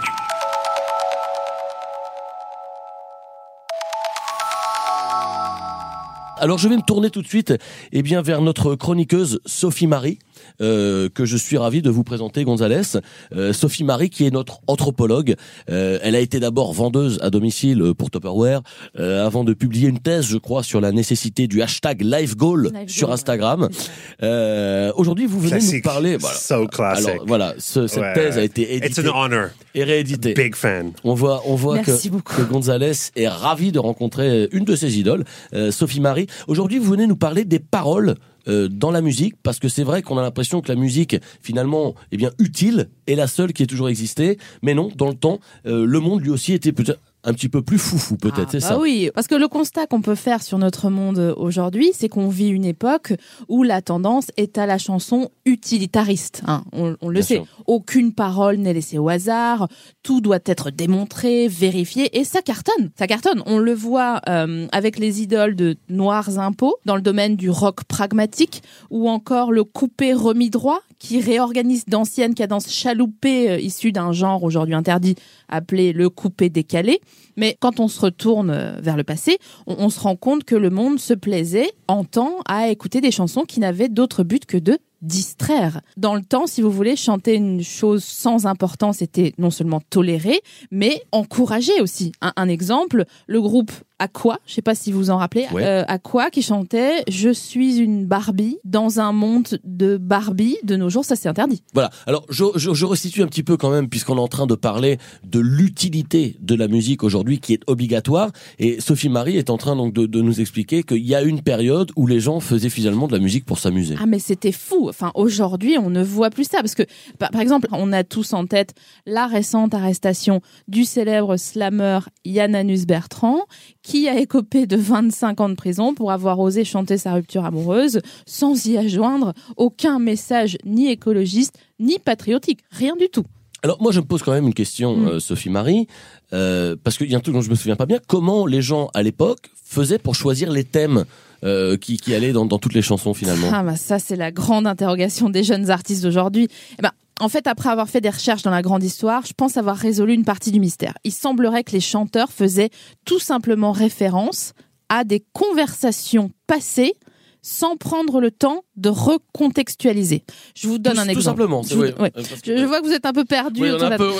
Alors 6.40 6.58
je 6.58 6.68
vais 6.68 6.76
me 6.76 6.82
tourner 6.82 7.10
tout 7.10 7.20
de 7.20 7.26
suite 7.26 7.52
eh 7.90 8.02
bien, 8.02 8.22
vers 8.22 8.40
notre 8.40 8.76
chroniqueuse 8.76 9.40
Sophie 9.44 9.88
Marie, 9.88 10.20
euh, 10.60 11.08
que 11.08 11.24
je 11.24 11.36
suis 11.36 11.56
ravi 11.58 11.82
de 11.82 11.90
vous 11.90 12.04
présenter, 12.04 12.44
Gonzalez. 12.44 12.98
Euh, 13.34 13.52
Sophie 13.52 13.84
Marie, 13.84 14.10
qui 14.10 14.26
est 14.26 14.30
notre 14.30 14.60
anthropologue. 14.66 15.34
Euh, 15.70 15.98
elle 16.02 16.14
a 16.14 16.20
été 16.20 16.40
d'abord 16.40 16.72
vendeuse 16.72 17.18
à 17.22 17.30
domicile 17.30 17.92
pour 17.96 18.10
Tupperware, 18.10 18.62
euh, 18.98 19.24
avant 19.26 19.44
de 19.44 19.54
publier 19.54 19.88
une 19.88 19.98
thèse, 20.00 20.26
je 20.26 20.36
crois, 20.38 20.62
sur 20.62 20.80
la 20.80 20.92
nécessité 20.92 21.46
du 21.46 21.62
hashtag 21.62 22.02
LifeGoal 22.02 22.70
Life 22.72 22.90
sur 22.90 23.06
goal, 23.08 23.14
Instagram. 23.14 23.62
ouais, 23.62 23.68
ça. 23.72 23.90
Euh, 24.22 24.92
Aujourd'hui, 24.96 25.26
vous 25.26 25.40
venez 25.40 25.60
nous 25.60 25.82
parler... 25.82 26.16
Voilà. 26.16 26.36
So 26.36 26.66
classic. 26.66 27.08
Alors 27.08 27.24
voilà, 27.26 27.54
ce- 27.58 27.86
cette 27.86 28.02
Ouais, 28.02 28.12
thèse 28.14 28.38
a 28.38 28.42
été 28.44 28.76
It's 28.76 28.86
éditée 28.98 29.08
an 29.08 29.22
honor. 29.24 29.48
et 29.74 29.84
rééditée. 29.84 30.34
Big 30.34 30.54
fan. 30.54 30.92
On 31.04 31.14
voit, 31.14 31.42
on 31.46 31.54
voit 31.54 31.78
que, 31.78 31.90
Merci 31.90 32.10
que 32.24 32.42
Gonzalez 32.42 32.92
est 33.16 33.28
ravi 33.28 33.72
de 33.72 33.78
rencontrer 33.78 34.48
une 34.52 34.64
de 34.64 34.76
ses 34.76 34.98
idoles, 34.98 35.24
euh, 35.54 35.70
Sophie 35.70 36.00
Marie. 36.00 36.26
Aujourd'hui, 36.46 36.78
vous 36.78 36.90
venez 36.90 37.06
nous 37.06 37.16
parler 37.16 37.44
des 37.44 37.58
paroles 37.58 38.14
euh, 38.48 38.68
dans 38.68 38.90
la 38.90 39.00
musique, 39.00 39.34
parce 39.42 39.58
que 39.58 39.68
c'est 39.68 39.84
vrai 39.84 40.02
qu'on 40.02 40.18
a 40.18 40.22
l'impression 40.22 40.60
que 40.60 40.68
la 40.68 40.76
musique, 40.76 41.16
finalement, 41.42 41.94
est 42.12 42.16
bien 42.16 42.30
utile, 42.38 42.88
est 43.06 43.14
la 43.14 43.26
seule 43.26 43.52
qui 43.52 43.62
ait 43.62 43.66
toujours 43.66 43.88
existé. 43.88 44.38
Mais 44.62 44.74
non, 44.74 44.90
dans 44.96 45.08
le 45.08 45.14
temps, 45.14 45.40
euh, 45.66 45.84
le 45.84 46.00
monde 46.00 46.22
lui 46.22 46.30
aussi 46.30 46.52
était 46.52 46.72
peut-être 46.72 47.00
un 47.28 47.32
petit 47.34 47.48
peu 47.48 47.62
plus 47.62 47.78
foufou, 47.78 48.16
peut-être, 48.16 48.38
Ah, 48.46 48.50
c'est 48.52 48.60
bah 48.60 48.66
ça? 48.68 48.78
Oui, 48.78 49.10
parce 49.14 49.26
que 49.26 49.34
le 49.34 49.48
constat 49.48 49.86
qu'on 49.86 50.00
peut 50.00 50.14
faire 50.14 50.42
sur 50.42 50.58
notre 50.58 50.88
monde 50.90 51.34
aujourd'hui, 51.36 51.90
c'est 51.94 52.08
qu'on 52.08 52.28
vit 52.28 52.48
une 52.48 52.64
époque 52.64 53.12
où 53.48 53.62
la 53.62 53.82
tendance 53.82 54.28
est 54.36 54.56
à 54.58 54.66
la 54.66 54.78
chanson 54.78 55.30
utilitariste. 55.44 56.42
hein. 56.46 56.62
On, 56.72 56.96
on 57.00 57.08
le 57.08 57.14
Bien 57.14 57.22
sait. 57.22 57.34
sûr. 57.34 57.46
Aucune 57.66 58.12
parole 58.14 58.56
n'est 58.56 58.72
laissée 58.72 58.98
au 58.98 59.08
hasard. 59.08 59.68
Tout 60.02 60.20
doit 60.20 60.38
être 60.46 60.70
démontré, 60.70 61.48
vérifié, 61.48 62.18
et 62.18 62.24
ça 62.24 62.40
cartonne. 62.42 62.90
Ça 62.98 63.06
cartonne. 63.06 63.42
On 63.46 63.58
le 63.58 63.74
voit 63.74 64.20
euh, 64.28 64.66
avec 64.72 64.98
les 64.98 65.20
idoles 65.22 65.54
de 65.54 65.76
Noirs 65.88 66.38
Impôts 66.38 66.76
dans 66.86 66.96
le 66.96 67.02
domaine 67.02 67.36
du 67.36 67.50
rock 67.50 67.84
pragmatique, 67.84 68.62
ou 68.90 69.08
encore 69.08 69.52
le 69.52 69.64
coupé 69.64 70.14
remis 70.14 70.50
droit 70.50 70.80
qui 70.98 71.20
réorganise 71.20 71.84
d'anciennes 71.86 72.34
cadences 72.34 72.70
chaloupées 72.70 73.50
euh, 73.50 73.60
issues 73.60 73.92
d'un 73.92 74.12
genre 74.12 74.42
aujourd'hui 74.42 74.74
interdit 74.74 75.16
appelé 75.48 75.92
le 75.92 76.10
coupé 76.10 76.48
décalé. 76.48 77.00
Mais 77.36 77.56
quand 77.60 77.80
on 77.80 77.88
se 77.88 78.00
retourne 78.00 78.50
euh, 78.50 78.80
vers 78.80 78.96
le 78.96 79.04
passé, 79.04 79.38
on, 79.66 79.90
se 79.90 80.00
rend 80.00 80.16
compte 80.16 80.44
que 80.44 80.54
le 80.54 80.70
monde 80.70 80.98
se 80.98 81.14
plaisait 81.14 81.70
en 81.86 82.04
temps 82.04 82.40
à 82.46 82.68
écouter 82.68 83.00
des 83.00 83.10
chansons 83.10 83.44
qui 83.44 83.60
n'avaient 83.60 83.88
d'autre 83.88 84.24
but 84.24 84.44
que 84.44 84.56
de 84.56 84.78
distraire. 85.02 85.80
Dans 85.96 86.16
le 86.16 86.22
temps, 86.22 86.46
si 86.48 86.60
vous 86.60 86.70
voulez, 86.70 86.96
chanter 86.96 87.34
une 87.34 87.62
chose 87.62 88.02
sans 88.02 88.46
importance 88.46 89.00
était 89.00 89.32
non 89.38 89.50
seulement 89.50 89.80
toléré, 89.80 90.40
mais 90.72 91.02
encouragé 91.12 91.80
aussi. 91.80 92.12
Un 92.20 92.48
exemple, 92.48 93.04
le 93.28 93.40
groupe 93.40 93.70
Aqua, 93.98 94.38
je 94.46 94.54
sais 94.54 94.62
pas 94.62 94.74
si 94.74 94.92
vous 94.92 95.10
en 95.10 95.16
rappelez, 95.18 95.46
Ouais. 95.52 95.64
euh, 95.64 95.84
Aqua 95.88 96.30
qui 96.30 96.42
chantait 96.42 97.02
Je 97.08 97.30
suis 97.30 97.78
une 97.78 98.06
Barbie 98.06 98.58
dans 98.64 99.00
un 99.00 99.12
monde 99.12 99.48
de 99.64 99.96
Barbie. 99.96 100.56
De 100.62 100.76
nos 100.76 100.88
jours, 100.88 101.04
ça 101.04 101.16
c'est 101.16 101.28
interdit. 101.28 101.62
Voilà. 101.74 101.90
Alors, 102.06 102.24
je, 102.30 102.44
je, 102.56 102.72
je 102.74 102.84
resitue 102.86 103.22
un 103.22 103.26
petit 103.26 103.42
peu 103.42 103.56
quand 103.56 103.70
même, 103.70 103.88
puisqu'on 103.88 104.16
est 104.16 104.20
en 104.20 104.28
train 104.28 104.46
de 104.46 104.54
parler 104.54 104.98
de 105.24 105.40
l'utilité 105.40 106.36
de 106.40 106.54
la 106.54 106.68
musique 106.68 107.02
aujourd'hui, 107.02 107.40
qui 107.40 107.54
est 107.54 107.62
obligatoire. 107.66 108.30
Et 108.58 108.80
Sophie 108.80 109.08
Marie 109.08 109.36
est 109.36 109.50
en 109.50 109.56
train 109.58 109.74
donc 109.76 109.92
de, 109.92 110.06
de 110.06 110.20
nous 110.22 110.40
expliquer 110.40 110.82
qu'il 110.82 111.04
y 111.04 111.14
a 111.14 111.22
une 111.22 111.42
période 111.42 111.90
où 111.96 112.06
les 112.06 112.20
gens 112.20 112.40
faisaient 112.40 112.68
finalement 112.70 113.08
de 113.08 113.12
la 113.12 113.18
musique 113.18 113.44
pour 113.44 113.58
s'amuser. 113.58 113.96
Ah 114.00 114.06
mais 114.06 114.18
c'était 114.18 114.52
fou. 114.52 114.88
Enfin 114.88 115.10
aujourd'hui 115.14 115.76
on 115.78 115.90
ne 115.90 116.02
voit 116.02 116.30
plus 116.30 116.44
ça 116.44 116.58
parce 116.58 116.74
que 116.74 116.82
par, 117.18 117.30
par 117.30 117.40
exemple 117.40 117.68
on 117.72 117.92
a 117.92 118.04
tous 118.04 118.32
en 118.32 118.46
tête 118.46 118.74
la 119.06 119.26
récente 119.26 119.74
arrestation 119.74 120.40
du 120.68 120.84
célèbre 120.84 121.36
slammer 121.36 122.00
Yann 122.24 122.56
Bertrand 122.86 123.40
qui 123.88 124.06
a 124.06 124.18
écopé 124.20 124.66
de 124.66 124.76
25 124.76 125.40
ans 125.40 125.48
de 125.48 125.54
prison 125.54 125.94
pour 125.94 126.12
avoir 126.12 126.38
osé 126.40 126.62
chanter 126.62 126.98
sa 126.98 127.14
rupture 127.14 127.46
amoureuse 127.46 128.00
sans 128.26 128.66
y 128.66 128.76
adjoindre 128.76 129.32
aucun 129.56 129.98
message 129.98 130.58
ni 130.66 130.90
écologiste 130.90 131.58
ni 131.80 131.98
patriotique, 131.98 132.60
rien 132.70 132.96
du 132.96 133.08
tout. 133.08 133.24
Alors 133.62 133.80
moi 133.80 133.90
je 133.90 134.00
me 134.00 134.04
pose 134.04 134.22
quand 134.22 134.32
même 134.32 134.46
une 134.46 134.52
question, 134.54 134.94
Mm. 134.94 135.08
euh, 135.08 135.20
Sophie 135.20 135.48
Marie, 135.48 135.86
euh, 136.34 136.76
parce 136.84 136.98
qu'il 136.98 137.10
y 137.10 137.14
a 137.14 137.18
un 137.18 137.20
truc 137.20 137.34
dont 137.34 137.40
je 137.40 137.48
me 137.48 137.54
souviens 137.54 137.76
pas 137.76 137.86
bien. 137.86 137.98
Comment 138.06 138.44
les 138.46 138.60
gens 138.60 138.90
à 138.92 139.02
l'époque 139.02 139.50
faisaient 139.64 139.98
pour 139.98 140.14
choisir 140.14 140.50
les 140.52 140.64
thèmes 140.64 141.04
euh, 141.44 141.76
qui, 141.78 141.96
qui 141.96 142.14
allaient 142.14 142.32
dans, 142.32 142.44
dans 142.44 142.58
toutes 142.58 142.74
les 142.74 142.82
chansons 142.82 143.14
finalement? 143.14 143.48
Ah 143.52 143.62
bah 143.62 143.76
ça 143.76 143.98
c'est 143.98 144.16
la 144.16 144.30
grande 144.32 144.66
interrogation 144.66 145.30
des 145.30 145.44
jeunes 145.44 145.70
artistes 145.70 146.02
d'aujourd'hui. 146.02 146.48
Eh 146.78 146.82
ben 146.82 146.90
en 147.20 147.28
fait, 147.28 147.46
après 147.46 147.68
avoir 147.68 147.88
fait 147.88 148.00
des 148.00 148.10
recherches 148.10 148.42
dans 148.42 148.50
la 148.50 148.62
grande 148.62 148.82
histoire, 148.82 149.24
je 149.26 149.32
pense 149.36 149.56
avoir 149.56 149.76
résolu 149.76 150.14
une 150.14 150.24
partie 150.24 150.50
du 150.52 150.60
mystère. 150.60 150.94
Il 151.04 151.12
semblerait 151.12 151.64
que 151.64 151.72
les 151.72 151.80
chanteurs 151.80 152.30
faisaient 152.32 152.70
tout 153.04 153.18
simplement 153.18 153.72
référence 153.72 154.52
à 154.88 155.04
des 155.04 155.24
conversations 155.32 156.30
passées 156.46 156.94
sans 157.42 157.76
prendre 157.76 158.20
le 158.20 158.30
temps 158.30 158.62
de 158.76 158.88
recontextualiser. 158.88 160.24
Je 160.54 160.68
vous 160.68 160.78
donne 160.78 160.94
tout, 160.94 161.00
un 161.00 161.04
tout 161.04 161.10
exemple. 161.10 161.24
simplement. 161.24 161.62
Je 161.62 161.74
vous- 161.74 161.82
ouais. 161.82 162.12
Euh, 162.16 162.22
Je, 162.44 162.64
vois 162.64 162.80
que 162.80 162.86
vous 162.86 162.92
êtes 162.92 163.06
un 163.06 163.12
peu 163.12 163.24
perdu. 163.24 163.62
Oui, 163.62 163.68
un 163.70 163.96
peu, 163.96 164.10
ouais. 164.10 164.16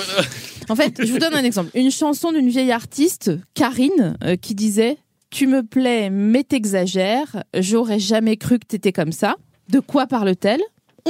en 0.69 0.75
fait, 0.75 1.05
je 1.05 1.11
vous 1.11 1.19
donne 1.19 1.33
un 1.33 1.43
exemple. 1.43 1.69
Une 1.75 1.91
chanson 1.91 2.31
d'une 2.31 2.49
vieille 2.49 2.71
artiste, 2.71 3.31
Karine, 3.53 4.17
euh, 4.23 4.35
qui 4.35 4.55
disait 4.55 4.97
Tu 5.31 5.47
me 5.47 5.63
plais, 5.63 6.09
mais 6.09 6.43
t'exagères. 6.43 7.43
J'aurais 7.55 7.99
jamais 7.99 8.37
cru 8.37 8.57
que 8.57 8.65
t'étais 8.65 8.91
comme 8.93 9.11
ça. 9.11 9.35
De 9.69 9.79
quoi 9.79 10.07
parle-t-elle? 10.07 10.61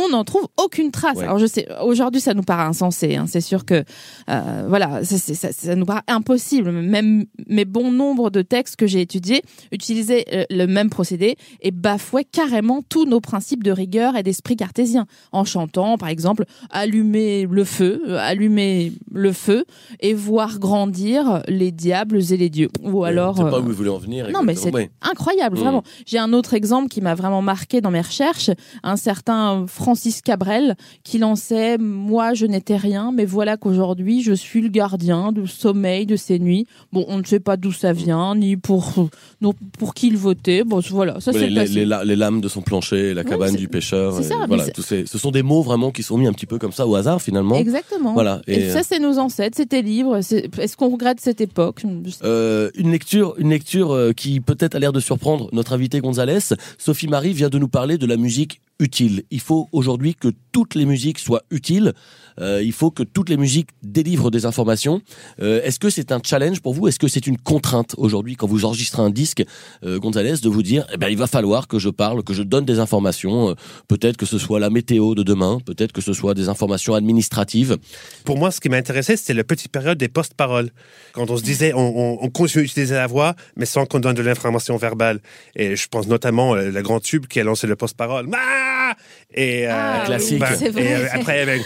On 0.05 0.09
n'en 0.09 0.23
trouve 0.23 0.47
aucune 0.63 0.91
trace. 0.91 1.17
Ouais. 1.17 1.23
Alors 1.23 1.39
je 1.39 1.45
sais, 1.45 1.67
aujourd'hui 1.83 2.21
ça 2.21 2.33
nous 2.33 2.43
paraît 2.43 2.63
insensé. 2.63 3.15
hein. 3.15 3.25
C'est 3.27 3.41
sûr 3.41 3.65
que 3.65 3.83
euh, 4.29 4.65
voilà, 4.67 5.03
ça, 5.03 5.17
c'est- 5.17 5.33
ça- 5.35 5.51
ça 5.51 5.75
nous 5.75 5.85
paraît 5.85 6.01
impossible. 6.07 6.71
Même 6.71 7.25
mes 7.47 7.65
bons 7.65 7.91
nombres 7.91 8.29
de 8.29 8.41
textes 8.41 8.75
que 8.75 8.87
j'ai 8.87 9.01
étudiés 9.01 9.41
utilisaient 9.71 10.25
euh, 10.33 10.43
le 10.49 10.65
même 10.65 10.89
procédé 10.89 11.35
et 11.61 11.71
bafouaient 11.71 12.23
carrément 12.25 12.81
tous 12.87 13.05
nos 13.05 13.19
principes 13.21 13.63
de 13.63 13.71
rigueur 13.71 14.15
et 14.15 14.23
d'esprit 14.23 14.55
cartésien 14.55 15.05
en 15.31 15.43
chantant, 15.45 15.97
par 15.97 16.09
exemple, 16.09 16.45
allumer 16.69 17.47
le 17.49 17.63
feu, 17.63 18.01
euh, 18.07 18.17
allumer 18.19 18.93
le 19.11 19.31
feu 19.33 19.65
et 19.99 20.13
voir 20.13 20.59
grandir 20.59 21.41
les 21.47 21.71
diables 21.71 22.19
et 22.31 22.37
les 22.37 22.49
dieux. 22.49 22.69
Ou 22.83 23.03
alors 23.03 23.35
Je 23.37 23.43
sais 23.43 23.49
pas 23.49 23.59
où 23.59 23.63
vous 23.65 23.73
voulez 23.73 23.89
en 23.89 23.97
venir. 23.97 24.29
non, 24.31 24.43
mais 24.43 24.55
c'est. 24.55 24.73
Ouais. 24.73 24.89
incroyable, 25.01 25.57
vraiment. 25.57 25.83
J'ai 26.05 26.17
un 26.19 26.31
autre 26.33 26.53
exemple 26.53 26.89
qui 26.89 27.01
m'a 27.01 27.15
vraiment 27.15 27.41
marqué 27.41 27.81
dans 27.81 27.91
mes 27.91 28.01
recherches, 28.01 28.51
un 28.83 28.95
certain 28.95 29.65
Francis 29.89 30.21
Cabrel 30.21 30.75
qui 31.03 31.17
lançait 31.17 31.79
Moi, 31.79 32.35
je 32.35 32.45
n'étais 32.45 32.77
rien, 32.77 33.11
mais 33.11 33.25
voilà 33.25 33.57
qu'aujourd'hui, 33.57 34.21
je 34.21 34.33
suis 34.33 34.61
le 34.61 34.69
gardien 34.69 35.31
du 35.31 35.47
sommeil 35.47 36.05
de 36.05 36.15
ces 36.15 36.37
nuits. 36.37 36.67
Bon, 36.93 37.05
on 37.07 37.17
ne 37.17 37.23
sait 37.23 37.39
pas 37.39 37.57
d'où 37.57 37.71
ça 37.71 37.91
vient, 37.91 38.35
ni 38.35 38.55
pour, 38.55 39.09
non, 39.41 39.53
pour 39.79 39.95
qui 39.95 40.07
il 40.09 40.17
votait. 40.17 40.63
Bon, 40.63 40.79
voilà, 40.91 41.19
ça 41.19 41.33
c'est 41.33 41.49
les, 41.49 41.65
les 41.65 41.85
les 42.05 42.15
lames 42.15 42.39
de 42.39 42.47
son 42.47 42.61
plancher, 42.61 43.15
la 43.15 43.23
cabane 43.23 43.55
du 43.55 43.67
pêcheur. 43.67 44.13
c'est 44.13 44.21
ça, 44.23 44.35
euh, 44.43 44.45
voilà, 44.47 44.65
c'est- 44.65 44.73
tous 44.73 44.83
ces, 44.83 45.07
ce 45.07 45.17
sont 45.17 45.31
des 45.31 45.41
mots 45.41 45.63
vraiment 45.63 45.89
qui 45.89 46.03
sont 46.03 46.19
mis 46.19 46.27
un 46.27 46.33
petit 46.33 46.45
peu 46.45 46.59
comme 46.59 46.71
ça 46.71 46.85
au 46.85 46.93
hasard 46.93 47.19
finalement. 47.19 47.55
Exactement. 47.55 48.13
Voilà. 48.13 48.43
Et, 48.45 48.59
Et, 48.65 48.69
ça, 48.69 48.83
c'est 48.83 48.99
nos 48.99 49.17
ancêtres, 49.17 49.57
c'était 49.57 49.81
libre. 49.81 50.17
Est-ce 50.17 50.77
qu'on 50.77 50.89
regrette 50.91 51.19
cette 51.19 51.41
époque? 51.41 51.81
Euh, 52.23 52.69
une 52.75 52.91
lecture, 52.91 53.33
une 53.39 53.49
lecture 53.49 53.91
euh, 53.91 54.11
qui 54.13 54.39
peut-être 54.39 54.75
a 54.75 54.79
l'air 54.79 54.93
de 54.93 54.99
surprendre 54.99 55.49
notre 55.51 55.73
invité 55.73 55.99
Gonzalez. 55.99 56.53
Sophie 56.77 57.07
Marie 57.07 57.33
vient 57.33 57.49
de 57.49 57.57
nous 57.57 57.67
parler 57.69 57.97
de 57.97 58.05
la 58.05 58.17
musique 58.17 58.61
utile. 58.79 59.23
Il 59.29 59.39
faut 59.39 59.67
aujourd'hui 59.71 60.15
que 60.15 60.29
toutes 60.51 60.75
les 60.75 60.85
musiques 60.85 61.19
soient 61.19 61.43
utiles. 61.51 61.93
Euh, 62.39 62.61
il 62.63 62.71
faut 62.73 62.91
que 62.91 63.03
toutes 63.03 63.29
les 63.29 63.37
musiques 63.37 63.69
délivrent 63.83 64.31
des 64.31 64.45
informations. 64.45 65.01
Euh, 65.41 65.61
Est-ce 65.63 65.79
que 65.79 65.89
c'est 65.89 66.11
un 66.11 66.19
challenge 66.23 66.61
pour 66.61 66.73
vous? 66.73 66.87
Est-ce 66.87 66.99
que 66.99 67.07
c'est 67.07 67.27
une 67.27 67.37
contrainte 67.37 67.95
aujourd'hui 67.97 68.35
quand 68.35 68.47
vous 68.47 68.65
enregistrez 68.65 69.01
un 69.01 69.09
disque, 69.09 69.43
euh, 69.83 69.99
Gonzalez, 69.99 70.35
de 70.41 70.49
vous 70.49 70.63
dire, 70.63 70.85
eh 70.93 70.97
ben, 70.97 71.09
il 71.09 71.17
va 71.17 71.27
falloir 71.27 71.67
que 71.67 71.79
je 71.79 71.89
parle, 71.89 72.23
que 72.23 72.33
je 72.33 72.43
donne 72.43 72.65
des 72.65 72.79
informations. 72.79 73.49
euh, 73.49 73.53
peut-être 73.87 74.17
que 74.17 74.25
ce 74.25 74.37
soit 74.37 74.59
la 74.59 74.69
météo 74.69 75.15
de 75.15 75.23
demain, 75.23 75.59
peut-être 75.65 75.91
que 75.91 76.01
ce 76.01 76.13
soit 76.13 76.33
des 76.33 76.49
informations 76.49 76.93
administratives? 76.93 77.77
Pour 78.25 78.37
moi, 78.37 78.51
ce 78.51 78.59
qui 78.61 78.69
m'intéressait, 78.69 79.17
c'était 79.17 79.33
la 79.33 79.43
petite 79.43 79.71
période 79.71 79.97
des 79.97 80.07
post-paroles. 80.07 80.69
Quand 81.13 81.29
on 81.29 81.37
se 81.37 81.43
disait, 81.43 81.73
on, 81.73 81.79
on, 81.97 82.17
on 82.21 82.29
continue 82.29 82.63
d'utiliser 82.65 82.95
la 82.95 83.07
voix, 83.07 83.35
mais 83.55 83.65
sans 83.65 83.85
qu'on 83.85 83.99
donne 83.99 84.15
de 84.15 84.21
l'information 84.21 84.77
verbale. 84.77 85.19
Et 85.55 85.75
je 85.75 85.87
pense 85.87 86.07
notamment 86.07 86.55
euh, 86.55 86.69
le 86.71 86.81
grand 86.81 86.99
tube 86.99 87.25
qui 87.27 87.39
a 87.39 87.43
lancé 87.43 87.67
le 87.67 87.75
post-parole. 87.75 88.29
Ah 88.33 88.95
et, 89.33 89.67
euh, 89.67 89.71
Ah, 89.73 90.03
Classique. 90.05 90.39
vrai. 90.39 90.57
et 90.83 90.93
euh, 90.95 91.07
après, 91.13 91.35
il 91.37 91.39
y 91.39 91.41
avait- 91.41 91.61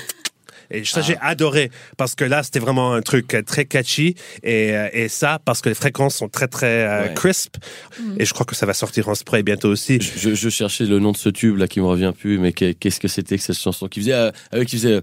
Et 0.73 0.83
ça, 0.85 1.01
j'ai 1.01 1.15
adoré 1.21 1.71
parce 1.97 2.15
que 2.15 2.25
là, 2.25 2.43
c'était 2.43 2.59
vraiment 2.59 2.93
un 2.93 3.01
truc 3.01 3.37
très 3.45 3.65
catchy 3.65 4.15
et, 4.43 4.75
euh, 4.75 4.89
et 4.91 5.07
ça 5.07 5.39
parce 5.45 5.61
que 5.61 5.69
les 5.69 5.75
fréquences 5.75 6.15
sont 6.15 6.27
très 6.29 6.47
très 6.47 6.65
euh, 6.87 7.03
Ouais. 7.07 7.13
crisp 7.13 7.57
et 8.17 8.25
je 8.25 8.33
crois 8.33 8.45
que 8.45 8.55
ça 8.55 8.65
va 8.65 8.73
sortir 8.73 9.07
en 9.09 9.15
spray 9.15 9.43
bientôt 9.43 9.69
aussi. 9.69 9.99
Je, 10.01 10.33
je 10.35 10.49
cherchais 10.49 10.85
le 10.85 10.99
nom 10.99 11.11
de 11.11 11.17
ce 11.17 11.29
tube 11.29 11.57
là 11.57 11.67
qui 11.67 11.79
me 11.79 11.85
revient 11.85 12.11
plus, 12.17 12.37
mais 12.39 12.51
qu'est- 12.53 12.73
qu'est-ce 12.73 12.99
que 12.99 13.07
c'était 13.07 13.37
que 13.37 13.43
cette 13.43 13.57
chanson 13.57 13.87
qui 13.87 13.99
faisait, 14.01 14.13
euh, 14.13 14.31
euh, 14.55 14.63
qui 14.65 14.77
faisait. 14.77 14.93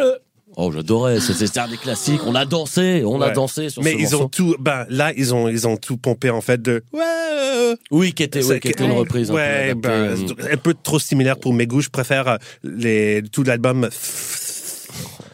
euh, 0.00 0.12
Oh, 0.56 0.70
j'adorais. 0.72 1.18
C'était 1.18 1.58
un 1.58 1.66
des 1.66 1.76
classiques. 1.76 2.20
On 2.24 2.34
a 2.36 2.44
dansé, 2.44 3.02
on 3.04 3.20
a 3.20 3.30
dansé 3.30 3.70
sur 3.70 3.82
Mais 3.82 3.90
ce 3.94 3.96
ils 3.96 4.02
morceau. 4.02 4.20
ont 4.22 4.28
tout, 4.28 4.54
ben 4.60 4.86
là, 4.88 5.12
ils 5.16 5.34
ont, 5.34 5.48
ils 5.48 5.66
ont 5.66 5.76
tout 5.76 5.96
pompé 5.96 6.30
en 6.30 6.40
fait 6.40 6.62
de 6.62 6.84
ouais, 6.92 7.74
Oui, 7.90 8.12
qui 8.12 8.22
était, 8.22 8.44
oui, 8.44 8.60
qui 8.60 8.68
était 8.68 8.84
une 8.84 8.92
Ouais. 8.92 8.98
reprise. 8.98 9.30
un 9.32 9.34
peu 9.34 9.74
ben, 9.74 10.14
Mm. 10.14 10.26
un 10.52 10.56
peu 10.56 10.74
trop 10.80 11.00
similaire 11.00 11.38
pour 11.40 11.52
mes 11.54 11.66
goûts. 11.66 11.80
Je 11.80 11.88
préfère 11.90 12.38
les, 12.62 13.20
tout 13.32 13.42
l'album. 13.42 13.88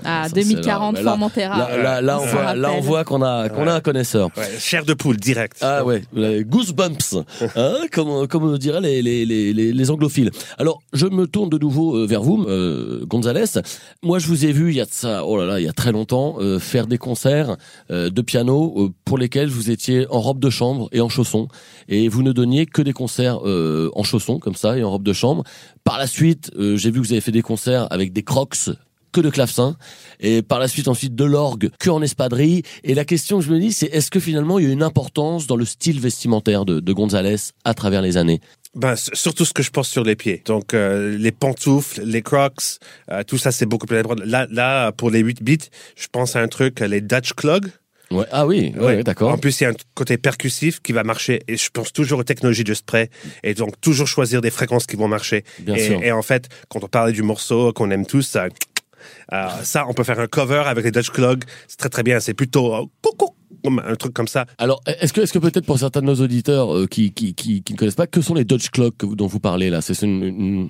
Ah, 0.05 0.23
Ça, 0.25 0.29
c'est 0.35 0.41
2040, 0.43 0.95
là, 0.95 1.01
mais 1.01 1.05
là- 1.05 1.11
Formentera. 1.11 1.59
Là, 1.59 1.77
là, 1.83 2.01
là, 2.01 2.21
on 2.21 2.27
voit, 2.27 2.55
là, 2.55 2.73
on 2.73 2.81
voit 2.81 3.05
qu'on 3.05 3.23
a, 3.23 3.49
qu'on 3.51 3.67
a 3.67 3.75
un 3.75 3.81
connaisseur. 3.81 4.29
Ouais, 4.37 4.49
chair 4.59 4.85
de 4.87 4.95
poule 4.95 5.19
direct. 5.19 5.59
Ah 5.61 5.85
ouais, 5.85 6.03
les 6.15 6.43
goosebumps, 6.45 7.17
hein, 7.57 7.75
comme, 7.93 8.27
comme 8.27 8.57
diraient 8.57 8.81
les, 8.81 9.03
les, 9.03 9.27
les, 9.27 9.53
les, 9.53 9.73
les 9.73 9.91
anglophiles. 9.91 10.31
Alors, 10.59 10.81
je 10.95 11.07
me 11.07 11.27
tourne 11.27 11.51
de 11.51 11.59
nouveau 11.59 11.97
euh, 11.97 12.07
vers 12.07 12.23
vous, 12.23 12.45
euh, 12.49 13.05
Gonzalez. 13.07 13.61
Moi, 14.03 14.19
je 14.19 14.27
vous 14.27 14.47
ai 14.47 14.53
vu 14.53 14.71
il 14.71 14.77
y 14.77 14.81
a 14.81 14.87
de 14.87 14.91
ça, 14.93 15.25
oh 15.27 15.37
là 15.37 15.45
là, 15.45 15.61
il 15.61 15.67
y 15.67 15.69
a 15.69 15.73
très 15.73 15.93
longtemps, 15.93 16.37
euh, 16.41 16.59
faire 16.59 16.87
des 16.87 16.99
concerts 16.99 17.57
euh, 17.91 18.09
de 18.09 18.23
piano 18.23 18.75
euh, 18.79 18.89
pour 19.05 19.19
lesquels 19.19 19.49
vous 19.51 19.71
étiez 19.71 20.07
en 20.11 20.21
robe 20.21 20.39
de 20.41 20.49
chambre 20.51 20.89
et 20.93 21.01
en 21.03 21.09
chaussons, 21.11 21.49
et 21.89 22.09
vous 22.09 22.23
ne 22.23 22.33
donniez 22.33 22.65
que 22.65 22.81
des 22.81 22.93
concerts 22.95 23.41
euh, 23.45 23.91
en 23.95 24.03
chaussons 24.03 24.39
comme 24.39 24.55
ça 24.55 24.79
et 24.79 24.83
en 24.83 24.91
robe 24.93 25.03
de 25.03 25.13
chambre. 25.13 25.45
Par 25.85 25.99
la 25.99 26.07
suite, 26.07 26.51
euh, 26.59 26.77
j'ai 26.79 26.91
vu 26.91 27.01
que 27.03 27.07
vous 27.07 27.13
avez 27.13 27.21
fait 27.21 27.33
des 27.33 27.43
concerts 27.43 27.87
avec 27.91 28.13
des 28.15 28.23
Crocs 28.23 28.71
que 29.13 29.21
de 29.21 29.31
clavecin 29.31 29.77
et 30.21 30.43
par 30.43 30.59
la 30.59 30.69
suite 30.69 30.89
ensuite 30.89 31.15
de 31.15 31.25
l'orgue 31.25 31.71
que 31.79 31.91
en 31.91 32.03
espadrille 32.03 32.63
et 32.85 32.95
la 32.95 33.05
question 33.05 33.39
que 33.39 33.45
je 33.45 33.51
me 33.53 33.59
dis 33.59 33.73
c'est 33.73 33.87
est-ce 33.87 34.11
que 34.11 34.21
finalement 34.21 34.59
il 34.59 34.67
y 34.67 34.69
a 34.69 34.73
une 34.73 34.83
importance 34.83 35.47
dans 35.47 35.57
le 35.57 35.65
style 35.65 36.01
vestimentaire 36.01 36.65
de, 36.65 36.81
de 36.81 36.93
Gonzalez 36.93 37.37
à 37.65 37.75
travers 37.75 38.03
les 38.03 38.17
années? 38.17 38.41
Ben, 38.77 38.95
surtout 38.95 39.45
ce 39.45 39.53
que 39.53 39.65
je 39.65 39.71
porte 39.73 39.89
sur 39.89 40.05
les 40.05 40.15
pieds. 40.15 40.43
Donc, 40.45 40.75
euh, 40.75 41.19
les 41.19 41.33
pantoufles, 41.33 42.03
les 42.05 42.23
crocs, 42.23 42.79
euh, 43.11 43.25
tout 43.25 43.37
ça, 43.37 43.51
c'est 43.51 43.67
beaucoup 43.67 43.87
plus 43.87 43.99
important. 43.99 44.23
Là, 44.25 44.47
là, 44.49 44.93
pour 44.93 45.11
les 45.11 45.19
8 45.19 45.43
bits, 45.43 45.59
je 45.97 46.07
pense 46.13 46.37
à 46.37 46.41
un 46.41 46.47
truc, 46.47 46.81
euh, 46.81 46.87
les 46.87 47.01
Dutch 47.01 47.33
clogs. 47.33 47.67
Ouais. 48.13 48.27
Ah 48.31 48.47
oui, 48.47 48.73
ouais, 48.77 48.85
Ouais. 48.85 49.03
d'accord. 49.03 49.33
En 49.33 49.39
plus, 49.39 49.61
il 49.61 49.65
y 49.65 49.67
a 49.67 49.71
un 49.71 49.75
côté 49.95 50.19
percussif 50.19 50.81
qui 50.83 50.93
va 50.93 51.03
marcher. 51.03 51.41
Et 51.49 51.57
je 51.57 51.69
pense 51.71 51.93
toujours 51.93 52.21
aux 52.21 52.25
technologies 52.25 52.63
de 52.63 52.75
spray. 52.75 53.11
Et 53.43 53.55
donc, 53.55 53.81
toujours 53.81 54.07
choisir 54.07 54.41
des 54.41 54.51
fréquences 54.51 54.87
qui 54.87 54.95
vont 54.95 55.09
marcher. 55.09 55.43
Bien 55.61 55.75
et, 55.75 55.87
sûr. 55.87 56.03
et 56.05 56.13
en 56.13 56.23
fait, 56.23 56.49
quand 56.69 56.85
on 56.85 56.89
parlait 56.89 57.13
du 57.13 57.23
morceau 57.25 57.73
qu'on 57.73 57.91
aime 57.91 58.07
tous, 58.07 58.37
ça, 59.31 59.37
euh, 59.59 59.63
ça, 59.63 59.87
on 59.89 59.95
peut 59.95 60.05
faire 60.05 60.19
un 60.21 60.27
cover 60.27 60.63
avec 60.67 60.85
les 60.85 60.91
Dutch 60.91 61.11
Clog. 61.11 61.45
C'est 61.69 61.79
très, 61.79 61.89
très 61.89 62.03
bien. 62.03 62.21
C'est 62.21 62.35
plutôt 62.35 62.75
euh, 62.75 62.85
un 63.85 63.97
truc 63.97 64.13
comme 64.15 64.29
ça. 64.29 64.47
Alors, 64.59 64.81
est-ce 64.87 65.13
que, 65.13 65.21
est-ce 65.21 65.33
que 65.33 65.39
peut-être 65.39 65.67
pour 65.67 65.79
certains 65.79 66.01
de 66.01 66.07
nos 66.07 66.15
auditeurs 66.17 66.75
euh, 66.75 66.87
qui, 66.87 67.13
qui, 67.13 67.35
qui, 67.35 67.63
ne 67.71 67.77
connaissent 67.77 67.95
pas, 67.95 68.07
que 68.07 68.21
sont 68.21 68.35
les 68.35 68.45
Dodge 68.45 68.71
Clock 68.71 68.97
que 68.97 69.07
vous- 69.07 69.17
dont 69.17 69.27
vous 69.27 69.41
parlez 69.41 69.71
là? 69.71 69.81
C'est 69.81 70.01
une 70.03 70.69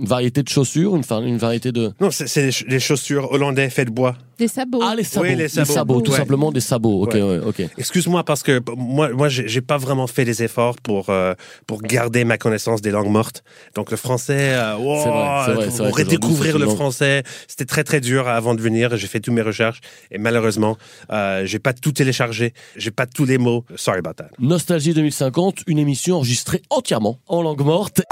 variété 0.00 0.42
de 0.42 0.48
chaussures, 0.48 0.96
une, 0.96 1.02
une 1.26 1.36
variété 1.38 1.72
de... 1.72 1.92
Non, 2.00 2.10
c'est 2.10 2.24
les 2.24 2.52
ch- 2.52 2.64
les 2.68 2.80
chaussures 2.80 3.30
hollandais 3.32 3.68
faites 3.70 3.88
de 3.88 3.92
bois. 3.92 4.16
Des 4.38 4.48
sabots. 4.48 4.80
Ah, 4.82 4.94
les 4.96 5.04
sabots. 5.04 5.26
Oui, 5.26 5.36
les 5.36 5.48
sabots. 5.48 6.00
tout 6.00 6.10
Ouais. 6.10 6.16
simplement 6.16 6.50
des 6.50 6.60
sabots. 6.60 7.02
Ok, 7.04 7.14
Ouais. 7.14 7.22
ouais, 7.22 7.38
ok. 7.44 7.62
Excuse-moi 7.78 8.24
parce 8.24 8.42
que 8.42 8.60
moi, 8.76 9.10
moi, 9.10 9.28
j'ai 9.28 9.60
pas 9.60 9.76
vraiment 9.78 10.06
fait 10.06 10.24
des 10.24 10.42
efforts 10.42 10.76
pour 10.82 11.10
euh, 11.10 11.34
pour 11.66 11.80
garder 11.82 12.24
ma 12.24 12.38
connaissance 12.38 12.80
des 12.82 12.90
langues 12.90 13.10
mortes. 13.10 13.44
Donc 13.76 13.90
le 13.90 13.96
français, 13.96 14.54
euh, 14.54 14.76
wow, 14.76 15.02
C'est 15.04 15.08
vrai, 15.10 15.44
c'est 15.46 15.52
vrai, 15.52 15.64
pour 15.66 15.76
c'est 15.76 15.82
vrai 15.82 15.90
qu'aujourd'hui, 15.90 16.02
redécouvrir 16.16 16.58
le 16.58 16.66
français, 16.66 17.22
c'était 17.46 17.66
très 17.66 17.84
très 17.84 18.00
dur 18.00 18.26
avant 18.26 18.54
de 18.54 18.60
venir. 18.60 18.96
J'ai 18.96 19.06
fait 19.06 19.20
toutes 19.20 19.34
mes 19.34 19.42
recherches 19.42 19.80
et 20.10 20.18
malheureusement, 20.18 20.76
euh, 21.12 21.42
j'ai 21.46 21.58
pas 21.60 21.72
tout 21.72 21.92
téléchargé, 21.92 22.52
j'ai 22.76 22.90
pas 22.90 23.06
tous 23.06 23.24
les 23.26 23.38
mots. 23.38 23.64
Sorry 23.76 23.98
about 23.98 24.14
that. 24.14 24.30
Nostalgie 24.40 24.94
2050, 24.94 25.62
une 25.68 25.78
émission 25.78 26.16
enregistrée 26.16 26.62
entièrement 26.70 27.20
en 27.28 27.42
langue 27.42 27.62
morte. 27.64 28.02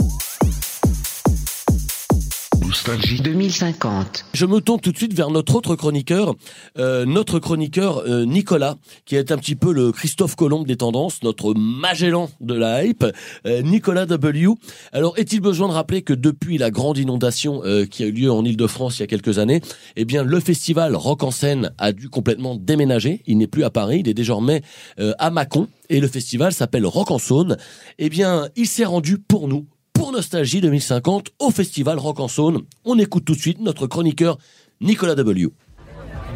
Nostalgie 2.71 3.21
2050. 3.21 4.27
Je 4.33 4.47
me 4.47 4.61
tourne 4.61 4.79
tout 4.79 4.93
de 4.93 4.97
suite 4.97 5.13
vers 5.13 5.31
notre 5.31 5.57
autre 5.57 5.75
chroniqueur, 5.75 6.37
euh, 6.79 7.05
notre 7.05 7.41
chroniqueur 7.41 8.05
euh, 8.07 8.25
Nicolas, 8.25 8.77
qui 9.07 9.17
est 9.17 9.33
un 9.33 9.39
petit 9.39 9.57
peu 9.57 9.73
le 9.73 9.91
Christophe 9.91 10.37
Colomb 10.37 10.63
des 10.63 10.77
tendances, 10.77 11.25
notre 11.25 11.53
Magellan 11.53 12.31
de 12.41 12.55
la 12.55 12.85
hype, 12.85 13.05
euh, 13.45 13.63
Nicolas 13.63 14.07
W. 14.07 14.55
Alors, 14.93 15.19
est-il 15.19 15.41
besoin 15.41 15.67
de 15.67 15.73
rappeler 15.73 16.03
que 16.03 16.13
depuis 16.13 16.59
la 16.59 16.71
grande 16.71 16.97
inondation 16.97 17.61
euh, 17.65 17.87
qui 17.87 18.05
a 18.05 18.07
eu 18.07 18.13
lieu 18.13 18.31
en 18.31 18.45
Ile-de-France 18.45 18.99
il 18.99 19.01
y 19.01 19.03
a 19.03 19.09
quelques 19.09 19.41
années, 19.41 19.63
eh 19.97 20.05
bien, 20.05 20.23
le 20.23 20.39
festival 20.39 20.95
Rock 20.95 21.25
en 21.25 21.33
scène 21.33 21.73
a 21.77 21.91
dû 21.91 22.09
complètement 22.09 22.55
déménager. 22.55 23.25
Il 23.27 23.39
n'est 23.39 23.49
plus 23.49 23.65
à 23.65 23.71
Paris, 23.71 24.03
il 24.05 24.09
est 24.09 24.15
désormais 24.15 24.63
euh, 25.01 25.13
à 25.19 25.31
Mâcon, 25.31 25.67
et 25.89 25.99
le 25.99 26.07
festival 26.07 26.53
s'appelle 26.53 26.87
Rock 26.87 27.11
en 27.11 27.19
Saône. 27.19 27.57
Eh 27.99 28.09
bien, 28.09 28.49
il 28.55 28.69
s'est 28.69 28.85
rendu 28.85 29.19
pour 29.19 29.49
nous 29.49 29.67
pour 30.01 30.13
Nostalgie 30.13 30.63
2050 30.63 31.29
au 31.41 31.51
festival 31.51 31.99
Rock 31.99 32.21
en 32.21 32.29
Saône. 32.29 32.63
On 32.87 32.99
écoute 32.99 33.27
tout 33.27 33.35
de 33.35 33.39
suite 33.39 33.61
notre 33.61 33.87
chroniqueur 33.87 34.39
Nicolas 34.81 35.15
W. 35.15 35.51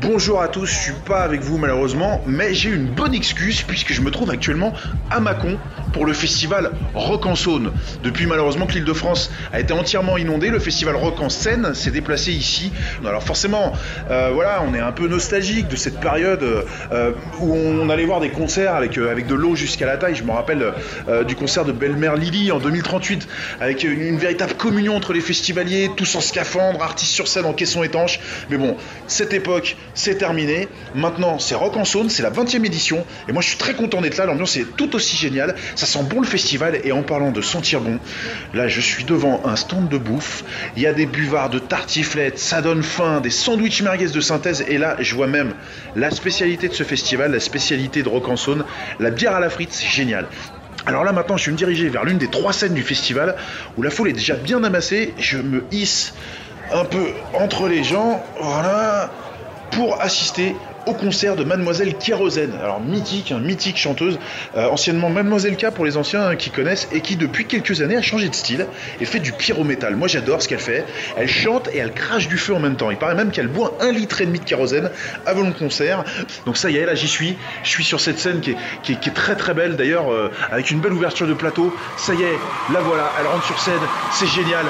Bonjour 0.07 0.43
à 0.43 0.49
tous, 0.49 0.67
je 0.67 0.79
suis 0.79 0.93
pas 1.07 1.23
avec 1.23 1.41
vous 1.41 1.57
malheureusement, 1.57 2.21
mais 2.27 2.53
j'ai 2.53 2.69
une 2.69 2.89
bonne 2.89 3.15
excuse 3.15 3.63
puisque 3.63 3.95
je 3.95 4.03
me 4.03 4.11
trouve 4.11 4.29
actuellement 4.29 4.75
à 5.11 5.19
Mâcon 5.19 5.59
pour 5.95 6.05
le 6.05 6.13
festival 6.13 6.73
Rock 6.93 7.25
en 7.25 7.35
Saône. 7.35 7.73
Depuis 8.03 8.27
malheureusement 8.27 8.67
que 8.67 8.75
l'île 8.75 8.85
de 8.85 8.93
France 8.93 9.31
a 9.53 9.61
été 9.61 9.73
entièrement 9.73 10.19
inondée, 10.19 10.51
le 10.51 10.59
festival 10.59 10.97
Rock 10.97 11.21
en 11.21 11.31
Seine 11.31 11.75
s'est 11.75 11.91
déplacé 11.91 12.33
ici. 12.33 12.71
Alors 13.07 13.23
forcément, 13.23 13.73
euh, 14.11 14.31
voilà, 14.35 14.63
on 14.69 14.75
est 14.75 14.81
un 14.81 14.93
peu 14.93 15.09
nostalgique 15.09 15.69
de 15.69 15.77
cette 15.77 15.99
période 16.01 16.43
euh, 16.93 17.13
où 17.41 17.55
on 17.55 17.89
allait 17.89 18.05
voir 18.05 18.21
des 18.21 18.31
concerts 18.31 18.75
avec, 18.75 18.99
euh, 18.99 19.11
avec 19.11 19.27
de 19.27 19.35
l'eau 19.35 19.55
jusqu'à 19.55 19.87
la 19.87 19.97
taille. 19.97 20.17
Je 20.17 20.25
me 20.25 20.33
rappelle 20.33 20.75
du 21.27 21.35
concert 21.35 21.65
de 21.65 21.73
Belle-Mère 21.73 22.17
Lily 22.17 22.53
en 22.53 22.59
2038 22.59 23.27
avec 23.61 23.85
une, 23.85 24.01
une 24.01 24.19
véritable 24.19 24.55
communion 24.55 24.97
entre 24.97 25.15
les 25.15 25.21
festivaliers, 25.21 25.91
tous 25.97 26.15
en 26.15 26.21
scaphandre, 26.21 26.83
artistes 26.83 27.13
sur 27.13 27.27
scène 27.27 27.47
en 27.47 27.55
caisson 27.55 27.83
étanche. 27.83 28.21
Mais 28.51 28.59
bon, 28.59 28.77
cette 29.07 29.33
époque, 29.33 29.77
c'est 29.95 30.17
terminé. 30.17 30.69
Maintenant, 30.95 31.39
c'est 31.39 31.55
Rock 31.55 31.77
en 31.77 31.85
Saône, 31.85 32.11
c'est 32.11 32.23
la 32.23 32.31
20e 32.31 32.65
édition. 32.65 33.05
Et 33.29 33.33
moi, 33.33 33.43
je 33.43 33.49
suis 33.49 33.59
très 33.59 33.75
content 33.75 34.01
d'être 34.01 34.17
là. 34.17 34.27
L'ambiance 34.27 34.57
est 34.57 34.77
tout 34.77 34.95
aussi 34.95 35.17
géniale. 35.17 35.55
Ça 35.77 35.87
sent 35.87 36.03
bon 36.05 36.21
le 36.21 36.27
festival. 36.27 36.81
Et 36.85 36.93
en 36.93 37.03
parlant 37.03 37.31
de 37.31 37.41
sentir 37.41 37.81
bon, 37.81 37.99
là, 38.53 38.69
je 38.69 38.81
suis 38.81 39.05
devant 39.05 39.41
un 39.45 39.57
stand 39.57 39.89
de 39.89 39.99
bouffe. 39.99 40.45
Il 40.77 40.83
y 40.83 40.87
a 40.87 40.93
des 40.93 41.07
buvards 41.07 41.51
de 41.51 41.59
tartiflettes, 41.59 42.39
ça 42.39 42.63
donne 42.63 42.83
faim, 42.83 43.21
des 43.21 43.31
sandwichs 43.31 43.83
merguez 43.83 44.09
de 44.09 44.21
synthèse. 44.21 44.65
Et 44.69 44.79
là, 44.79 44.97
je 45.01 45.15
vois 45.15 45.27
même 45.27 45.55
la 45.97 46.11
spécialité 46.11 46.69
de 46.69 46.75
ce 46.75 46.83
festival, 46.83 47.33
la 47.33 47.41
spécialité 47.41 48.03
de 48.03 48.09
Rock 48.09 48.29
en 48.29 48.37
Saône, 48.37 48.65
la 49.01 49.11
bière 49.11 49.35
à 49.35 49.41
la 49.41 49.51
frite. 49.51 49.73
C'est 49.73 49.87
génial. 49.87 50.27
Alors 50.87 51.03
là 51.03 51.13
maintenant 51.13 51.39
je 51.39 51.47
vais 51.47 51.53
me 51.53 51.57
diriger 51.57 51.89
vers 51.89 52.05
l'une 52.05 52.19
des 52.19 52.29
trois 52.29 52.53
scènes 52.53 52.75
du 52.75 52.83
festival 52.83 53.37
où 53.79 53.83
la 53.83 53.89
foule 53.89 54.11
est 54.11 54.13
déjà 54.13 54.35
bien 54.35 54.63
amassée, 54.65 55.15
je 55.19 55.39
me 55.39 55.65
hisse 55.73 56.13
un 56.73 56.85
peu 56.85 57.07
entre 57.35 57.69
les 57.69 57.85
gens, 57.85 58.23
voilà, 58.41 59.11
pour 59.75 60.01
assister 60.01 60.55
au 60.87 60.93
concert 60.93 61.37
de 61.37 61.45
Mademoiselle 61.45 61.95
Kérosène. 61.95 62.53
Alors 62.63 62.81
mythique, 62.81 63.33
hein, 63.33 63.41
mythique 63.41 63.77
chanteuse, 63.77 64.19
euh, 64.57 64.69
anciennement 64.69 65.11
Mademoiselle 65.11 65.57
K 65.57 65.71
pour 65.71 65.85
les 65.85 65.97
anciens 65.97 66.29
hein, 66.29 66.37
qui 66.37 66.51
connaissent 66.51 66.89
et 66.93 67.01
qui 67.01 67.17
depuis 67.17 67.47
quelques 67.47 67.81
années 67.81 67.97
a 67.97 68.03
changé 68.03 68.29
de 68.29 68.35
style 68.35 68.67
et 69.01 69.05
fait 69.05 69.21
du 69.21 69.33
pyrométal. 69.33 69.97
Moi 69.97 70.09
j'adore 70.09 70.43
ce 70.43 70.49
qu'elle 70.49 70.59
fait. 70.59 70.85
Elle 71.17 71.29
chante 71.29 71.69
et 71.73 71.79
elle 71.79 71.93
crache 71.93 72.29
du 72.29 72.39
feu 72.39 72.55
en 72.55 72.61
même 72.61 72.77
temps. 72.77 72.91
Il 72.91 72.99
paraît 72.99 73.15
même 73.15 73.31
qu'elle 73.31 73.49
boit 73.49 73.77
un 73.81 73.93
litre 73.93 74.21
et 74.21 74.27
demi 74.27 74.39
de 74.39 74.45
kérosène 74.45 74.91
avant 75.27 75.43
le 75.43 75.53
concert. 75.53 76.05
Donc 76.47 76.57
ça 76.57 76.71
y 76.71 76.77
est, 76.77 76.87
là 76.87 76.95
j'y 76.95 77.09
suis. 77.09 77.37
Je 77.63 77.69
suis 77.69 77.85
sur 77.85 78.01
cette 78.01 78.19
scène 78.19 78.41
qui 78.41 78.53
est, 78.93 79.15
très 79.15 79.37
très 79.37 79.55
belle 79.55 79.77
d'ailleurs, 79.77 80.13
euh, 80.13 80.31
avec 80.51 80.71
une 80.71 80.81
belle 80.81 80.93
ouverture 80.93 81.27
de 81.27 81.35
plateau. 81.35 81.75
Ça 81.97 82.15
y 82.15 82.23
est, 82.23 82.39
la 82.73 82.81
voilà, 82.81 83.11
elle 83.19 83.27
rentre 83.27 83.47
sur 83.47 83.59
scène, 83.59 83.75
c'est 84.13 84.27
génial. 84.27 84.67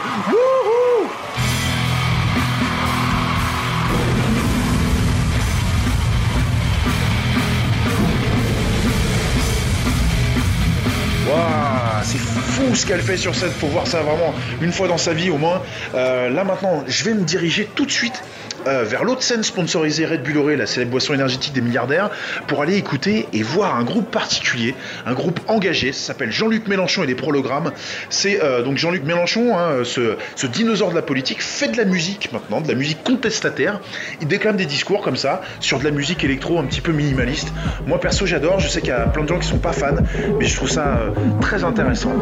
Ce 12.74 12.86
qu'elle 12.86 13.00
fait 13.00 13.16
sur 13.16 13.34
scène. 13.34 13.50
Faut 13.50 13.66
voir 13.68 13.86
ça 13.86 14.02
vraiment 14.02 14.34
une 14.60 14.72
fois 14.72 14.88
dans 14.88 14.98
sa 14.98 15.12
vie 15.12 15.30
au 15.30 15.38
moins. 15.38 15.62
Euh, 15.94 16.28
là 16.30 16.44
maintenant, 16.44 16.84
je 16.86 17.04
vais 17.04 17.14
me 17.14 17.24
diriger 17.24 17.68
tout 17.74 17.86
de 17.86 17.90
suite 17.90 18.22
euh, 18.66 18.84
vers 18.84 19.04
l'autre 19.04 19.22
scène 19.22 19.42
sponsorisée 19.42 20.06
Red 20.06 20.22
Bull 20.22 20.38
Oré, 20.38 20.56
la 20.56 20.66
célèbre 20.66 20.92
boisson 20.92 21.14
énergétique 21.14 21.52
des 21.52 21.60
milliardaires, 21.60 22.10
pour 22.46 22.62
aller 22.62 22.76
écouter 22.76 23.28
et 23.32 23.42
voir 23.42 23.76
un 23.76 23.84
groupe 23.84 24.10
particulier, 24.10 24.74
un 25.06 25.14
groupe 25.14 25.40
engagé. 25.48 25.92
Ça 25.92 26.08
s'appelle 26.08 26.32
Jean-Luc 26.32 26.66
Mélenchon 26.68 27.02
et 27.02 27.06
les 27.06 27.14
prologrammes. 27.14 27.72
C'est 28.10 28.42
euh, 28.42 28.62
donc 28.62 28.78
Jean-Luc 28.78 29.04
Mélenchon, 29.04 29.56
hein, 29.56 29.84
ce, 29.84 30.46
dinosaure 30.46 30.90
de 30.90 30.94
la 30.94 31.02
politique, 31.02 31.42
fait 31.42 31.68
de 31.68 31.76
la 31.76 31.84
musique 31.84 32.32
maintenant, 32.32 32.60
de 32.60 32.68
la 32.68 32.74
musique 32.74 33.02
contestataire. 33.02 33.80
Il 34.20 34.28
déclame 34.28 34.56
des 34.56 34.66
discours 34.66 35.02
comme 35.02 35.16
ça 35.16 35.42
sur 35.60 35.78
de 35.78 35.84
la 35.84 35.90
musique 35.90 36.24
électro 36.24 36.58
un 36.58 36.64
petit 36.64 36.80
peu 36.80 36.92
minimaliste. 36.92 37.52
Moi 37.86 38.00
perso, 38.00 38.26
j'adore. 38.26 38.60
Je 38.60 38.68
sais 38.68 38.80
qu'il 38.80 38.90
y 38.90 38.92
a 38.92 39.06
plein 39.06 39.24
de 39.24 39.28
gens 39.28 39.38
qui 39.38 39.48
sont 39.48 39.58
pas 39.58 39.72
fans, 39.72 39.96
mais 40.38 40.46
je 40.46 40.56
trouve 40.56 40.70
ça 40.70 40.98
euh, 40.98 41.10
très 41.40 41.64
intéressant. 41.64 42.12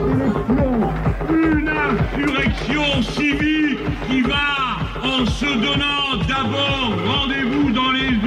Une 1.31 1.69
insurrection 1.69 3.03
civique 3.03 3.79
qui 4.09 4.23
va, 4.23 4.92
en 5.03 5.27
se 5.27 5.47
donnant 5.47 6.17
d'abord 6.29 6.93
rendez-vous 7.07 7.71
dans 7.73 7.91
les 7.91 8.22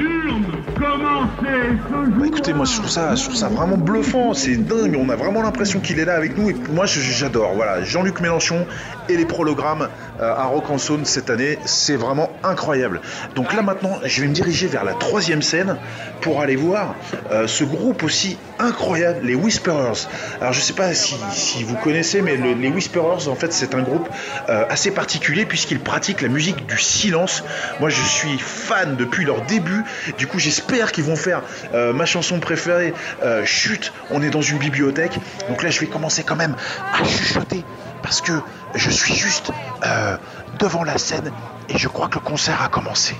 Bah 2.18 2.26
écoutez, 2.26 2.52
moi 2.54 2.64
je 2.64 2.76
trouve 2.76 2.88
ça, 2.88 3.14
je 3.14 3.30
ça 3.30 3.48
vraiment 3.48 3.76
bluffant, 3.76 4.32
c'est 4.34 4.56
dingue, 4.56 4.96
on 4.98 5.08
a 5.10 5.16
vraiment 5.16 5.42
l'impression 5.42 5.80
qu'il 5.80 5.98
est 5.98 6.04
là 6.04 6.14
avec 6.14 6.38
nous 6.38 6.48
et 6.50 6.54
moi 6.70 6.86
j'adore. 6.86 7.54
Voilà, 7.54 7.82
Jean-Luc 7.82 8.20
Mélenchon 8.20 8.66
et 9.08 9.16
les 9.16 9.26
prologrammes 9.26 9.88
euh, 10.20 10.34
à 10.34 10.44
Rock 10.44 10.70
en 10.70 10.78
Saône 10.78 11.04
cette 11.04 11.28
année, 11.30 11.58
c'est 11.66 11.96
vraiment 11.96 12.30
incroyable. 12.42 13.00
Donc 13.34 13.52
là 13.54 13.62
maintenant, 13.62 13.98
je 14.04 14.22
vais 14.22 14.28
me 14.28 14.32
diriger 14.32 14.66
vers 14.68 14.84
la 14.84 14.94
troisième 14.94 15.42
scène 15.42 15.76
pour 16.22 16.40
aller 16.40 16.56
voir 16.56 16.94
euh, 17.30 17.46
ce 17.46 17.64
groupe 17.64 18.02
aussi 18.02 18.38
incroyable, 18.58 19.20
les 19.26 19.34
Whisperers. 19.34 20.08
Alors 20.40 20.52
je 20.54 20.60
sais 20.60 20.72
pas 20.72 20.94
si, 20.94 21.62
vous 21.64 21.76
connaissez, 21.76 22.22
mais 22.22 22.36
le- 22.36 22.54
les 22.54 22.68
Whisperers 22.68 23.28
en 23.28 23.34
fait 23.34 23.52
c'est 23.52 23.74
un 23.74 23.82
groupe 23.82 24.08
euh, 24.48 24.64
assez 24.70 24.90
particulier 24.90 25.44
puisqu'ils 25.44 25.80
pratiquent 25.80 26.22
la 26.22 26.28
musique 26.28 26.66
du 26.66 26.78
silence. 26.78 27.44
Moi 27.80 27.90
je 27.90 28.02
suis 28.02 28.38
fan 28.38 28.96
depuis 28.96 29.24
leur 29.26 29.42
début, 29.42 29.84
du 30.16 30.26
coup 30.26 30.38
j'espère 30.38 30.85
qu'ils 30.92 31.04
vont 31.04 31.16
faire 31.16 31.42
euh, 31.74 31.92
ma 31.92 32.06
chanson 32.06 32.40
préférée, 32.40 32.94
euh, 33.22 33.44
Chut, 33.44 33.92
on 34.10 34.22
est 34.22 34.30
dans 34.30 34.42
une 34.42 34.58
bibliothèque. 34.58 35.18
Donc 35.48 35.62
là 35.62 35.70
je 35.70 35.80
vais 35.80 35.86
commencer 35.86 36.22
quand 36.22 36.36
même 36.36 36.56
à 36.92 37.04
chuchoter 37.04 37.64
parce 38.02 38.20
que 38.20 38.32
je 38.74 38.90
suis 38.90 39.14
juste 39.14 39.50
euh, 39.84 40.16
devant 40.58 40.84
la 40.84 40.98
scène 40.98 41.32
et 41.68 41.78
je 41.78 41.88
crois 41.88 42.08
que 42.08 42.14
le 42.14 42.20
concert 42.20 42.62
a 42.62 42.68
commencé. 42.68 43.14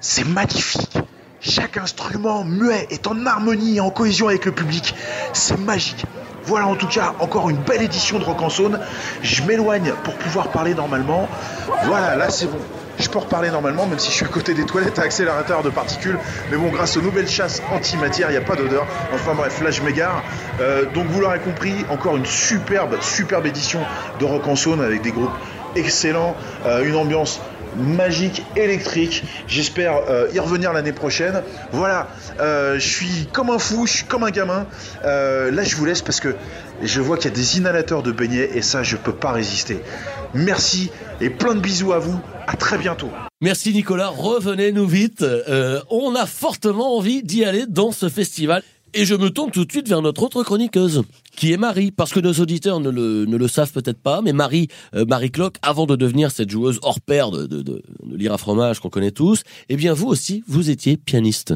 C'est 0.00 0.26
magnifique. 0.26 0.98
Chaque 1.40 1.76
instrument 1.76 2.44
muet 2.44 2.86
est 2.90 3.06
en 3.06 3.26
harmonie 3.26 3.76
et 3.76 3.80
en 3.80 3.90
cohésion 3.90 4.28
avec 4.28 4.44
le 4.44 4.52
public. 4.52 4.94
C'est 5.32 5.58
magique. 5.58 6.04
Voilà 6.48 6.66
en 6.66 6.76
tout 6.76 6.88
cas 6.88 7.12
encore 7.20 7.50
une 7.50 7.58
belle 7.58 7.82
édition 7.82 8.18
de 8.18 8.24
Rock 8.24 8.40
en 8.40 8.48
Saône. 8.48 8.80
Je 9.20 9.42
m'éloigne 9.42 9.92
pour 10.02 10.14
pouvoir 10.14 10.48
parler 10.48 10.72
normalement. 10.72 11.28
Voilà, 11.84 12.16
là 12.16 12.30
c'est 12.30 12.46
bon. 12.46 12.56
Je 12.98 13.06
peux 13.06 13.18
reparler 13.18 13.50
normalement, 13.50 13.86
même 13.86 13.98
si 13.98 14.10
je 14.10 14.16
suis 14.16 14.24
à 14.24 14.28
côté 14.28 14.54
des 14.54 14.64
toilettes 14.64 14.98
à 14.98 15.02
accélérateur 15.02 15.62
de 15.62 15.68
particules. 15.68 16.18
Mais 16.50 16.56
bon, 16.56 16.70
grâce 16.70 16.96
aux 16.96 17.02
nouvelles 17.02 17.28
chasses 17.28 17.62
antimatière, 17.70 18.30
il 18.30 18.32
n'y 18.32 18.38
a 18.38 18.40
pas 18.46 18.56
d'odeur. 18.56 18.86
Enfin 19.14 19.34
bref, 19.34 19.60
là 19.60 19.70
je 19.70 19.82
m'égare. 19.82 20.22
Euh, 20.62 20.86
donc 20.94 21.06
vous 21.08 21.20
l'aurez 21.20 21.40
compris, 21.40 21.84
encore 21.90 22.16
une 22.16 22.24
superbe, 22.24 22.96
superbe 23.02 23.44
édition 23.44 23.80
de 24.18 24.24
Rock 24.24 24.48
en 24.48 24.56
Saône 24.56 24.80
avec 24.80 25.02
des 25.02 25.12
groupes 25.12 25.36
excellent, 25.76 26.34
euh, 26.64 26.82
une 26.82 26.96
ambiance 26.96 27.40
magique, 27.78 28.42
électrique. 28.56 29.24
J'espère 29.46 29.96
euh, 30.08 30.28
y 30.34 30.38
revenir 30.38 30.72
l'année 30.72 30.92
prochaine. 30.92 31.42
Voilà, 31.72 32.08
euh, 32.40 32.78
je 32.78 32.86
suis 32.86 33.26
comme 33.32 33.50
un 33.50 33.58
fou, 33.58 33.86
je 33.86 33.92
suis 33.92 34.04
comme 34.04 34.24
un 34.24 34.30
gamin. 34.30 34.66
Euh, 35.04 35.50
là, 35.50 35.64
je 35.64 35.76
vous 35.76 35.84
laisse 35.84 36.02
parce 36.02 36.20
que 36.20 36.34
je 36.82 37.00
vois 37.00 37.16
qu'il 37.16 37.30
y 37.30 37.32
a 37.32 37.36
des 37.36 37.58
inhalateurs 37.58 38.02
de 38.02 38.12
beignets 38.12 38.50
et 38.54 38.62
ça, 38.62 38.82
je 38.82 38.96
peux 38.96 39.14
pas 39.14 39.32
résister. 39.32 39.80
Merci 40.34 40.90
et 41.20 41.30
plein 41.30 41.54
de 41.54 41.60
bisous 41.60 41.92
à 41.92 41.98
vous. 41.98 42.20
À 42.46 42.56
très 42.56 42.78
bientôt. 42.78 43.10
Merci 43.40 43.72
Nicolas, 43.72 44.08
revenez-nous 44.08 44.86
vite. 44.86 45.24
On 45.90 46.14
a 46.14 46.26
fortement 46.26 46.96
envie 46.96 47.22
d'y 47.22 47.44
aller 47.44 47.66
dans 47.68 47.92
ce 47.92 48.08
festival. 48.08 48.62
Et 48.94 49.04
je 49.04 49.14
me 49.14 49.28
tourne 49.28 49.50
tout 49.50 49.64
de 49.64 49.70
suite 49.70 49.88
vers 49.88 50.00
notre 50.00 50.22
autre 50.22 50.42
chroniqueuse, 50.42 51.02
qui 51.38 51.52
est 51.52 51.56
Marie, 51.56 51.92
parce 51.92 52.12
que 52.12 52.18
nos 52.18 52.32
auditeurs 52.32 52.80
ne 52.80 52.90
le, 52.90 53.24
ne 53.24 53.36
le 53.36 53.48
savent 53.48 53.72
peut-être 53.72 54.00
pas, 54.00 54.22
mais 54.22 54.32
Marie, 54.32 54.66
euh, 54.94 55.04
Marie 55.06 55.30
avant 55.62 55.86
de 55.86 55.94
devenir 55.94 56.32
cette 56.32 56.50
joueuse 56.50 56.80
hors 56.82 57.00
pair 57.00 57.30
de, 57.30 57.46
de, 57.46 57.62
de, 57.62 58.36
fromage 58.36 58.80
qu'on 58.80 58.90
connaît 58.90 59.12
tous, 59.12 59.42
eh 59.68 59.76
bien 59.76 59.94
vous 59.94 60.08
aussi, 60.08 60.42
vous 60.48 60.68
étiez 60.68 60.96
pianiste. 60.96 61.54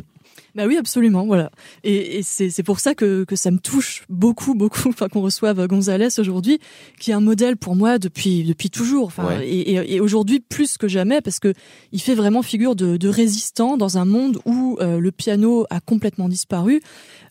Bah 0.55 0.65
oui, 0.67 0.77
absolument, 0.77 1.25
voilà. 1.25 1.51
Et, 1.83 2.19
et 2.19 2.23
c'est 2.23 2.51
c'est 2.51 2.63
pour 2.63 2.79
ça 2.79 2.95
que, 2.95 3.25
que 3.25 3.37
ça 3.37 3.51
me 3.51 3.59
touche 3.59 4.05
beaucoup, 4.11 4.55
beaucoup, 4.55 4.89
enfin 4.91 5.09
qu'on 5.09 5.23
reçoive 5.23 5.67
Gonzalez 5.67 6.19
aujourd'hui, 6.19 6.59
qui 7.01 7.11
est 7.11 7.15
un 7.15 7.21
modèle 7.21 7.57
pour 7.57 7.75
moi 7.75 7.99
depuis 7.99 8.45
depuis 8.45 8.69
toujours. 8.69 9.07
Enfin, 9.07 9.27
Ouais. 9.27 9.49
et, 9.49 9.73
et, 9.73 9.95
et 9.95 10.01
aujourd'hui 10.01 10.41
plus 10.41 10.77
que 10.77 10.89
jamais 10.89 11.21
parce 11.23 11.39
que 11.39 11.55
il 11.93 12.01
fait 12.03 12.15
vraiment 12.15 12.43
figure 12.43 12.77
de, 12.77 12.97
de 12.99 13.09
résistant 13.09 13.77
dans 13.77 13.97
un 13.97 14.05
monde 14.05 14.41
où 14.45 14.77
euh, 14.81 14.99
le 14.99 15.11
piano 15.13 15.65
a 15.71 15.81
complètement 15.81 16.29
disparu. 16.29 16.83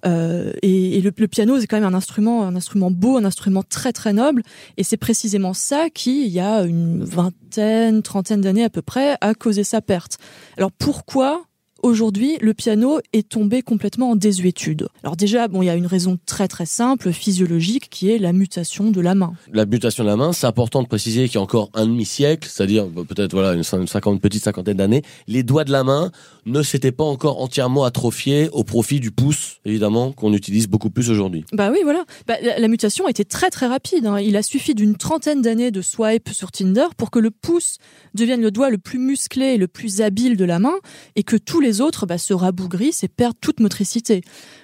Euh, 0.05 0.51
et 0.63 0.97
et 0.97 1.01
le, 1.01 1.11
le 1.15 1.27
piano, 1.27 1.59
c'est 1.59 1.67
quand 1.67 1.79
même 1.79 1.93
un 1.93 1.97
instrument, 1.97 2.43
un 2.43 2.55
instrument 2.55 2.89
beau, 2.89 3.17
un 3.17 3.25
instrument 3.25 3.61
très 3.61 3.93
très 3.93 4.13
noble. 4.13 4.41
Et 4.77 4.83
c'est 4.83 4.97
précisément 4.97 5.53
ça 5.53 5.89
qui, 5.91 6.25
il 6.25 6.31
y 6.31 6.39
a 6.39 6.63
une 6.63 7.03
vingtaine, 7.03 8.01
trentaine 8.01 8.41
d'années 8.41 8.63
à 8.63 8.69
peu 8.69 8.81
près, 8.81 9.15
a 9.21 9.33
causé 9.35 9.63
sa 9.63 9.81
perte. 9.81 10.17
Alors 10.57 10.71
pourquoi 10.71 11.43
Aujourd'hui, 11.83 12.37
le 12.41 12.53
piano 12.53 12.99
est 13.11 13.27
tombé 13.27 13.61
complètement 13.63 14.11
en 14.11 14.15
désuétude. 14.15 14.87
Alors 15.03 15.15
déjà, 15.15 15.47
bon, 15.47 15.61
il 15.61 15.65
y 15.65 15.69
a 15.69 15.75
une 15.75 15.87
raison 15.87 16.19
très 16.25 16.47
très 16.47 16.65
simple, 16.67 17.11
physiologique, 17.11 17.89
qui 17.89 18.09
est 18.11 18.19
la 18.19 18.33
mutation 18.33 18.91
de 18.91 19.01
la 19.01 19.15
main. 19.15 19.33
La 19.51 19.65
mutation 19.65 20.03
de 20.03 20.09
la 20.09 20.15
main, 20.15 20.31
c'est 20.31 20.45
important 20.45 20.83
de 20.83 20.87
préciser 20.87 21.25
qu'il 21.27 21.35
y 21.35 21.37
a 21.37 21.41
encore 21.41 21.69
un 21.73 21.87
demi-siècle, 21.87 22.47
c'est-à-dire 22.51 22.87
bah, 22.87 23.01
peut-être 23.07 23.31
voilà 23.33 23.53
une 23.53 23.61
cin- 23.61 23.87
cinquante, 23.87 24.21
petite 24.21 24.43
cinquantaine 24.43 24.77
d'années, 24.77 25.01
les 25.27 25.41
doigts 25.43 25.63
de 25.63 25.71
la 25.71 25.83
main 25.83 26.11
ne 26.45 26.61
s'étaient 26.61 26.91
pas 26.91 27.03
encore 27.03 27.41
entièrement 27.41 27.83
atrophiés 27.83 28.49
au 28.51 28.63
profit 28.63 28.99
du 28.99 29.11
pouce, 29.11 29.57
évidemment, 29.65 30.11
qu'on 30.11 30.33
utilise 30.33 30.67
beaucoup 30.67 30.89
plus 30.91 31.09
aujourd'hui. 31.09 31.45
Bah 31.53 31.69
oui, 31.71 31.79
voilà. 31.83 32.05
Bah, 32.27 32.35
la, 32.43 32.59
la 32.59 32.67
mutation 32.67 33.07
a 33.07 33.09
été 33.09 33.25
très 33.25 33.49
très 33.49 33.65
rapide. 33.67 34.05
hein. 34.05 34.19
Il 34.19 34.35
a 34.37 34.43
suffi 34.43 34.75
d'une 34.75 34.97
trentaine 34.97 35.41
d'années 35.41 35.71
de 35.71 35.81
swipe 35.81 36.29
sur 36.29 36.51
Tinder 36.51 36.85
pour 36.97 37.09
que 37.09 37.19
le 37.19 37.31
pouce 37.31 37.77
devienne 38.13 38.41
le 38.41 38.51
doigt 38.51 38.69
le 38.69 38.77
plus 38.77 38.99
musclé 38.99 39.45
et 39.53 39.57
le 39.57 39.67
plus 39.67 40.01
habile 40.01 40.37
de 40.37 40.45
la 40.45 40.59
main, 40.59 40.75
et 41.15 41.23
que 41.23 41.37
tous 41.37 41.59
les 41.59 41.70
autres 41.79 42.05
bah, 42.05 42.17
se 42.17 42.33
rabougrissent 42.33 43.05
et 43.05 43.07
perdent 43.07 43.39
toute 43.39 43.61
motricité. 43.61 44.23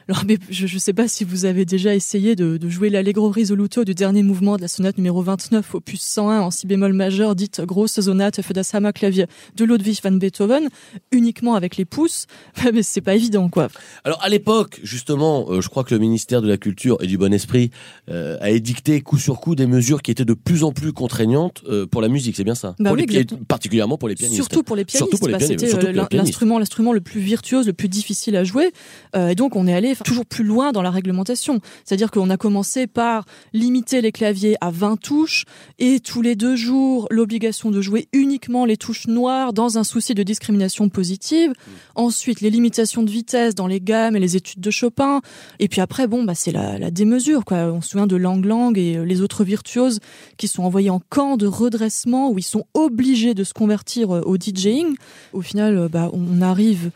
Alors, 0.10 0.24
mais 0.26 0.38
je 0.50 0.74
ne 0.74 0.80
sais 0.80 0.93
pas 0.93 1.08
si 1.08 1.24
vous 1.24 1.46
avez 1.46 1.65
déjà 1.65 1.93
essayé 1.93 2.36
de, 2.36 2.58
de 2.58 2.70
jouer 2.70 2.89
l'allegro 2.89 3.30
risoluto 3.30 3.84
du 3.84 3.93
dernier 3.93 4.24
mouvement 4.24 4.56
de 4.56 4.62
la 4.62 4.67
sonate 4.67 4.98
numéro 4.98 5.22
29 5.22 5.76
opus 5.76 6.02
101 6.02 6.41
en 6.41 6.52
si 6.52 6.65
bémol 6.65 6.93
majeur, 6.93 7.36
dite 7.36 7.62
grosse 7.62 8.00
sonate 8.00 8.41
für 8.41 8.54
das 8.54 8.74
Hammerklavier 8.74 9.26
de 9.56 9.65
Ludwig 9.65 10.00
van 10.04 10.13
Beethoven, 10.13 10.70
uniquement 11.12 11.56
avec 11.56 11.78
les 11.78 11.86
pouces. 11.86 12.26
mais 12.74 12.84
c'est 12.84 13.02
pas 13.02 13.15
évident, 13.15 13.50
quoi. 13.50 13.67
Alors 14.04 14.24
à 14.24 14.30
l'époque, 14.30 14.80
justement, 14.84 15.46
euh, 15.50 15.62
je 15.62 15.70
crois 15.70 15.84
que 15.84 15.93
le 15.93 16.00
ministère 16.00 16.41
de 16.41 16.48
la 16.48 16.58
Culture 16.58 16.98
et 17.02 17.08
du 17.08 17.17
Bon 17.17 17.34
Esprit 17.34 17.72
euh, 18.10 18.38
a 18.41 18.50
édicté 18.50 19.02
coup 19.02 19.17
sur 19.17 19.39
coup 19.39 19.56
des 19.56 19.67
mesures 19.67 20.02
qui 20.02 20.12
étaient 20.12 20.26
de 20.26 20.34
plus 20.34 20.63
en 20.63 20.72
plus 20.72 20.93
contraignantes 20.93 21.63
euh, 21.67 21.86
pour 21.86 22.02
la 22.02 22.08
musique, 22.08 22.36
c'est 22.36 22.43
bien 22.43 22.56
ça? 22.56 22.76
Bah 22.80 22.91
Pour 22.91 22.98
oui, 22.98 23.06
les. 23.08 23.26
Particulièrement 23.48 23.98
pour 23.98 24.08
les 24.08 24.15
pianistes. 24.15 24.36
Surtout 24.36 24.63
pour 24.63 24.76
les 24.76 24.86
pianistes, 24.86 25.10
Surtout 25.10 25.17
pour 25.17 25.28
les 25.28 25.34
bah, 25.34 25.39
pianistes, 25.39 25.67
c'était 25.70 25.91
les 25.91 26.06
l'instrument, 26.12 26.60
l'instrument 26.60 26.93
le 26.98 27.02
plus 27.02 27.22
virtuose, 27.22 27.68
le 27.68 27.74
plus 27.74 27.90
difficile 27.90 28.36
à 28.36 28.44
jouer. 28.44 28.72
Euh, 29.16 29.30
et 29.30 29.36
donc 29.36 29.56
on 29.56 29.68
est 29.68 29.74
allé 29.74 29.96
toujours 30.04 30.26
plus 30.26 30.44
loin 30.44 30.72
dans 30.72 30.82
la 30.82 30.90
réglementation. 30.90 31.60
C'est-à-dire 31.86 32.10
qu'on 32.10 32.30
a 32.30 32.38
commencé 32.38 32.88
par 32.88 33.26
limiter 33.54 34.02
les 34.02 34.12
claviers 34.12 34.58
à 34.62 34.72
20 34.72 34.98
touches 34.98 35.46
et 35.78 36.00
tous 36.00 36.22
les 36.22 36.36
deux 36.36 36.56
jours 36.56 37.08
l'obligation 37.12 37.70
de 37.70 37.82
jouer 37.82 38.08
uniquement 38.14 38.66
les 38.66 38.78
touches 38.78 39.08
noires 39.08 39.54
dans 39.54 39.78
un 39.78 39.84
souci 39.84 40.16
de 40.16 40.24
discrimination 40.24 40.90
positive. 40.90 41.54
Ensuite 41.94 42.42
les 42.42 42.50
limitations 42.50 43.04
de 43.04 43.12
vitesse 43.12 43.54
dans 43.54 43.68
les 43.68 43.80
gammes 43.80 44.16
et 44.16 44.20
les 44.20 44.36
études 44.36 44.62
de 44.62 44.72
Chopin. 44.72 45.22
Et 45.60 45.68
puis 45.68 45.82
après 45.82 46.08
bon 46.08 46.24
bah 46.24 46.34
c'est 46.36 46.52
la, 46.52 46.80
la 46.80 46.90
démesure 46.90 47.46
quoi. 47.46 47.58
On 47.58 47.82
se 47.82 47.90
souvient 47.90 48.08
de 48.08 48.16
Lang 48.16 48.44
Lang 48.44 48.76
et 48.78 48.98
euh, 48.98 49.04
les 49.04 49.22
autres 49.22 49.44
virtuoses 49.44 50.00
qui 50.38 50.48
sont 50.48 50.64
envoyés 50.64 50.90
en 50.90 51.02
camp 51.10 51.38
de 51.38 51.46
redressement 51.46 52.32
où 52.32 52.40
ils 52.40 52.44
sont 52.44 52.66
obligés 52.74 53.36
de 53.36 53.44
se 53.44 53.54
convertir 53.54 54.16
euh, 54.16 54.22
au 54.22 54.38
DJing. 54.38 54.96
Au 55.34 55.42
final, 55.42 55.90
bah, 55.90 56.10
on 56.14 56.42
arrive 56.42 56.87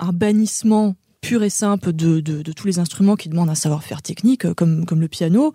un 0.00 0.12
bannissement 0.12 0.96
pur 1.20 1.42
et 1.42 1.50
simple 1.50 1.92
de, 1.92 2.20
de, 2.20 2.52
tous 2.52 2.66
les 2.66 2.78
instruments 2.78 3.16
qui 3.16 3.28
demandent 3.28 3.50
un 3.50 3.54
savoir-faire 3.54 4.02
technique, 4.02 4.46
euh, 4.46 4.54
comme, 4.54 4.86
comme 4.86 5.00
le 5.00 5.08
piano. 5.08 5.52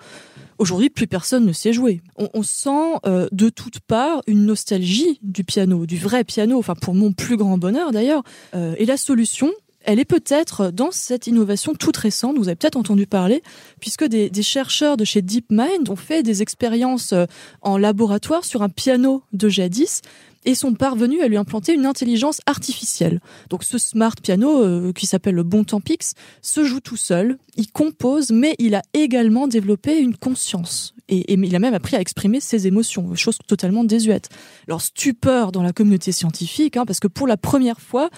Aujourd'hui, 0.58 0.90
plus 0.90 1.08
personne 1.08 1.46
ne 1.46 1.52
sait 1.52 1.74
jouer. 1.74 2.02
On, 2.18 2.30
on 2.34 2.44
sent 2.44 3.00
euh, 3.06 3.28
de 3.32 3.50
toutes 3.50 3.80
parts 3.80 4.22
une 4.28 4.46
nostalgie 4.46 5.20
du 5.22 5.44
piano, 5.44 5.86
du 5.86 5.98
vrai 5.98 6.24
piano, 6.24 6.58
enfin 6.58 6.76
pour 6.76 6.94
mon 6.94 7.12
plus 7.12 7.36
grand 7.36 7.58
bonheur 7.58 7.92
d'ailleurs. 7.92 8.24
Euh, 8.54 8.76
et 8.78 8.86
la 8.86 8.98
solution, 8.98 9.52
elle 9.86 10.00
est 10.00 10.06
peut-être 10.06 10.71
dans 10.71 10.91
cette 10.91 11.28
innovation 11.28 11.74
toute 11.74 11.98
récente, 11.98 12.38
vous 12.38 12.48
avez 12.48 12.56
peut-être 12.56 12.76
entendu 12.76 13.08
parler, 13.08 13.41
puisque 13.80 14.04
des, 14.06 14.30
chercheurs 14.41 14.98
de 14.98 15.06
chez 15.06 15.21
DeepMind 15.21 15.89
ont 15.89 15.95
fait 15.95 16.24
des 16.24 16.41
expériences 16.41 17.13
euh, 17.13 17.26
en 17.62 17.78
laboratoire 17.78 18.43
sur 18.43 18.62
un 18.62 18.69
piano 18.69 19.24
de 19.34 19.50
jadis 19.50 20.02
et 20.45 20.54
sont 20.56 20.74
parvenus 20.74 21.21
à 21.21 21.28
lui 21.28 21.38
implanter 21.38 21.74
une 21.74 21.86
intelligence 21.86 22.39
artificielle. 22.45 23.19
Donc 23.50 23.63
ce 23.63 23.78
smart 23.78 24.15
piano, 24.21 24.63
euh, 24.63 24.93
qui 24.93 25.08
s'appelle 25.08 25.36
le 25.36 25.43
Bon 25.43 25.63
Pix, 25.63 26.13
se 26.41 26.63
joue 26.63 26.80
tout 26.80 26.98
seul, 26.98 27.38
il 27.58 27.71
compose, 27.71 28.32
mais 28.32 28.56
il 28.60 28.76
a 28.76 28.84
également 28.93 29.48
développé 29.48 29.98
une 29.98 30.15
conscience. 30.15 30.93
Et, 31.08 31.34
et 31.34 31.34
il 31.34 31.56
a 31.56 31.60
même 31.60 31.74
appris 31.74 31.95
à 31.95 32.00
exprimer 32.00 32.39
ses 32.39 32.67
émotions, 32.67 33.15
chose 33.15 33.38
totalement 33.48 33.84
désuète. 33.84 34.30
Alors 34.67 34.82
stupeur 34.82 35.52
dans 35.52 35.63
la 35.63 35.74
communauté 35.74 36.12
scientifique, 36.12 36.78
hein, 36.78 36.86
parce 36.86 37.00
que 37.00 37.08
pour 37.08 37.28
la 37.28 37.38
première 37.38 37.82
fois, 37.82 38.10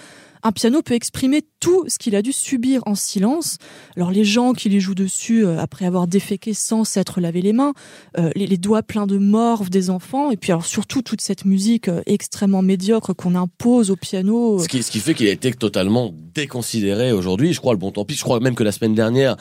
un 0.42 0.52
piano 0.52 0.82
peut 0.82 0.94
exprimer 0.94 1.42
tout 1.60 1.84
ce 1.88 1.98
qu'il 1.98 2.14
a 2.16 2.22
dû 2.22 2.32
subir 2.32 2.82
en 2.86 2.94
silence. 2.94 3.58
Alors 3.96 4.10
les 4.10 4.24
gens 4.24 4.52
qui 4.52 4.68
les 4.68 4.80
jouent 4.80 4.94
dessus 4.94 5.44
euh, 5.44 5.58
après 5.58 5.86
avoir 5.86 6.06
déféqué 6.06 6.54
sans 6.54 6.84
s'être 6.84 7.20
lavé 7.20 7.42
les 7.42 7.52
mains, 7.52 7.72
euh, 8.18 8.30
les, 8.36 8.46
les 8.46 8.56
doigts 8.58 8.82
pleins 8.82 9.06
de 9.06 9.18
morve 9.18 9.70
des 9.70 9.90
enfants, 9.90 10.30
et 10.30 10.36
puis 10.36 10.52
alors 10.52 10.64
surtout 10.66 11.02
toute 11.02 11.20
cette 11.20 11.44
musique 11.44 11.88
euh, 11.88 12.02
extrêmement 12.06 12.62
médiocre 12.62 13.12
qu'on 13.14 13.34
impose 13.34 13.90
au 13.90 13.96
piano. 13.96 14.58
Ce 14.60 14.68
qui, 14.68 14.82
ce 14.82 14.90
qui 14.90 15.00
fait 15.00 15.14
qu'il 15.14 15.26
a 15.28 15.32
été 15.32 15.52
totalement 15.52 16.12
déconsidéré 16.34 17.12
aujourd'hui. 17.12 17.52
Je 17.52 17.58
crois 17.60 17.72
le 17.72 17.78
Bon 17.78 17.90
Temps 17.90 18.04
Pix, 18.04 18.18
je 18.20 18.24
crois 18.24 18.38
même 18.40 18.54
que 18.54 18.62
la 18.64 18.72
semaine 18.72 18.94
dernière, 18.94 19.36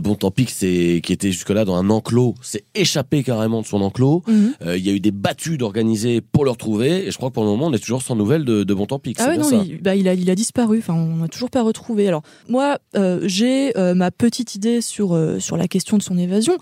Bon 0.00 0.14
Pix, 0.30 0.54
c'est- 0.58 1.00
qui 1.02 1.12
était 1.12 1.32
jusque-là 1.32 1.64
dans 1.64 1.74
un 1.76 1.90
enclos, 1.90 2.34
s'est 2.42 2.64
échappé 2.74 3.22
carrément 3.24 3.60
de 3.62 3.66
son 3.66 3.80
enclos. 3.82 4.22
Mhm. 4.28 4.54
Il 4.76 4.86
y 4.86 4.90
a 4.90 4.92
eu 4.92 5.00
des 5.00 5.10
battues 5.10 5.58
d'organiser 5.58 6.20
pour 6.20 6.44
le 6.44 6.50
retrouver. 6.50 7.06
Et 7.06 7.10
je 7.10 7.16
crois 7.16 7.30
que 7.30 7.34
pour 7.34 7.42
le 7.44 7.50
moment, 7.50 7.66
on 7.66 7.72
est 7.72 7.78
toujours 7.78 8.02
sans 8.02 8.14
nouvelles 8.14 8.44
de, 8.44 8.62
de 8.62 8.74
Bon 8.74 8.86
Temps 8.86 8.98
Pix. 9.00 9.20
Ah 9.24 9.30
ouais, 9.30 9.38
non, 9.38 9.44
ça. 9.50 9.62
il, 9.66 9.80
bah, 9.82 9.96
il 9.96 10.06
a, 10.08 10.14
il 10.14 10.30
a 10.30 10.34
disparu. 10.36 10.78
Enfin, 10.78 10.94
on 10.94 11.16
n'a 11.16 11.28
toujours 11.28 11.50
pas 11.50 11.62
retrouvé. 11.62 12.06
Alors, 12.06 12.22
moi, 12.48 12.78
euh, 12.94 13.20
j'ai 13.24 13.76
euh, 13.76 13.94
ma 13.94 14.12
petite 14.12 14.54
idée 14.54 14.80
sur, 14.80 15.16
euh, 15.16 15.40
sur 15.40 15.56
la 15.56 15.66
question 15.66 15.98
de 15.98 16.02
son 16.02 16.16
évasion. 16.16 16.56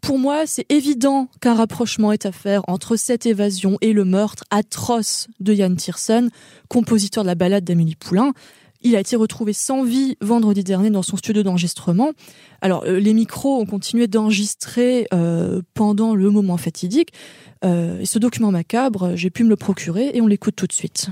Pour 0.00 0.18
moi, 0.18 0.46
c'est 0.46 0.64
évident 0.70 1.28
qu'un 1.42 1.54
rapprochement 1.54 2.12
est 2.12 2.24
à 2.24 2.32
faire 2.32 2.62
entre 2.68 2.96
cette 2.96 3.26
évasion 3.26 3.76
et 3.82 3.92
le 3.92 4.06
meurtre 4.06 4.44
atroce 4.50 5.26
de 5.40 5.52
Yann 5.52 5.76
Tiersen, 5.76 6.30
compositeur 6.68 7.24
de 7.24 7.28
la 7.28 7.34
ballade 7.34 7.64
d'Amélie 7.64 7.96
Poulain. 7.96 8.32
Il 8.80 8.94
a 8.94 9.00
été 9.00 9.16
retrouvé 9.16 9.52
sans 9.52 9.82
vie 9.82 10.16
vendredi 10.20 10.62
dernier 10.62 10.90
dans 10.90 11.02
son 11.02 11.16
studio 11.16 11.42
d'enregistrement. 11.42 12.12
Alors, 12.60 12.84
les 12.84 13.12
micros 13.12 13.60
ont 13.60 13.66
continué 13.66 14.06
d'enregistrer 14.06 15.08
pendant 15.74 16.14
le 16.14 16.30
moment 16.30 16.56
fatidique. 16.56 17.12
Et 17.64 18.06
ce 18.06 18.20
document 18.20 18.52
macabre, 18.52 19.16
j'ai 19.16 19.30
pu 19.30 19.42
me 19.42 19.48
le 19.48 19.56
procurer 19.56 20.12
et 20.14 20.20
on 20.20 20.28
l'écoute 20.28 20.54
tout 20.54 20.68
de 20.68 20.72
suite. 20.72 21.10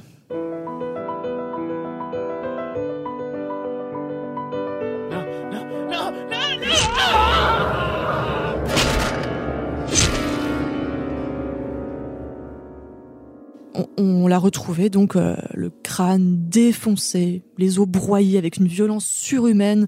On, 13.76 13.88
on 13.96 14.26
l'a 14.26 14.38
retrouvé, 14.38 14.90
donc 14.90 15.16
euh, 15.16 15.36
le 15.54 15.70
crâne 15.82 16.48
défoncé, 16.48 17.42
les 17.58 17.78
os 17.78 17.86
broyés 17.86 18.38
avec 18.38 18.56
une 18.56 18.66
violence 18.66 19.06
surhumaine, 19.06 19.86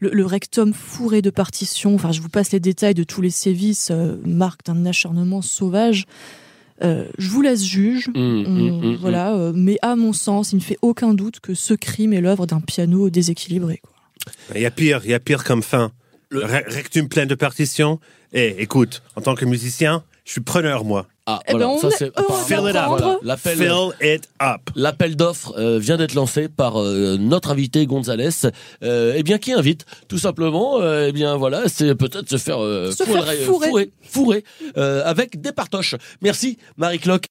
le, 0.00 0.10
le 0.10 0.26
rectum 0.26 0.72
fourré 0.72 1.22
de 1.22 1.30
partitions. 1.30 1.94
Enfin, 1.94 2.12
je 2.12 2.20
vous 2.20 2.28
passe 2.28 2.52
les 2.52 2.60
détails 2.60 2.94
de 2.94 3.04
tous 3.04 3.20
les 3.20 3.30
sévices, 3.30 3.90
euh, 3.90 4.16
marque 4.24 4.64
d'un 4.64 4.86
acharnement 4.86 5.42
sauvage. 5.42 6.04
Euh, 6.84 7.06
je 7.18 7.28
vous 7.30 7.42
laisse 7.42 7.64
juge. 7.64 8.08
Mmh, 8.08 8.12
On- 8.14 8.50
mmh, 8.50 8.92
mmh, 8.92 8.96
voilà, 9.00 9.34
euh, 9.34 9.52
mais 9.54 9.78
à 9.82 9.96
mon 9.96 10.12
sens, 10.12 10.52
il 10.52 10.56
ne 10.56 10.60
fait 10.62 10.78
aucun 10.82 11.12
doute 11.14 11.40
que 11.40 11.54
ce 11.54 11.74
crime 11.74 12.12
est 12.12 12.20
l'œuvre 12.20 12.46
d'un 12.46 12.60
piano 12.60 13.10
déséquilibré. 13.10 13.80
Il 14.54 14.60
y 14.60 14.66
a 14.66 14.70
pire, 14.70 15.00
il 15.04 15.10
y 15.10 15.14
a 15.14 15.20
pire 15.20 15.42
comme 15.44 15.62
fin. 15.62 15.90
Le- 16.30 16.40
Le 16.40 16.46
rectum 16.46 17.08
plein 17.08 17.26
de 17.26 17.34
partitions. 17.34 17.98
Et 18.32 18.62
écoute, 18.62 19.02
en 19.16 19.22
tant 19.22 19.34
que 19.34 19.44
musicien, 19.46 20.04
je 20.24 20.32
suis 20.32 20.40
preneur, 20.42 20.84
moi. 20.84 21.06
Ah, 21.30 21.40
Eh 21.46 21.52
ben, 21.52 21.58
voilà, 21.58 21.68
on 21.74 21.78
ça 21.78 21.88
est 21.88 21.90
c'est 21.98 22.12
Fill 22.46 22.70
it 22.70 22.74
up. 22.76 22.84
voilà, 22.88 23.18
l'appel 23.22 23.58
Fill 23.58 23.90
it 24.00 24.28
up. 24.40 24.60
L'appel 24.74 25.14
d'offres 25.14 25.52
euh, 25.58 25.78
vient 25.78 25.98
d'être 25.98 26.14
lancé 26.14 26.48
par 26.48 26.80
euh, 26.80 27.18
notre 27.20 27.50
invité 27.50 27.84
Gonzalez, 27.84 28.30
euh, 28.82 29.12
eh 29.14 29.22
bien 29.22 29.36
qui 29.36 29.52
invite 29.52 29.84
tout 30.08 30.16
simplement, 30.16 30.80
euh, 30.80 31.08
eh 31.08 31.12
bien 31.12 31.36
voilà, 31.36 31.64
c'est 31.68 31.94
peut-être 31.94 32.30
se 32.30 32.38
faire, 32.38 32.62
euh, 32.64 32.90
Se 32.92 33.04
faire 33.04 33.24
fourrer, 33.24 33.36
fourrer. 33.44 33.68
fourrer, 33.68 33.90
fourrer, 34.02 34.44
euh, 34.78 35.02
avec 35.04 35.38
des 35.42 35.52
partoches. 35.52 35.96
Merci 36.22 36.56
Marie 36.78 36.98
Cloque. 36.98 37.26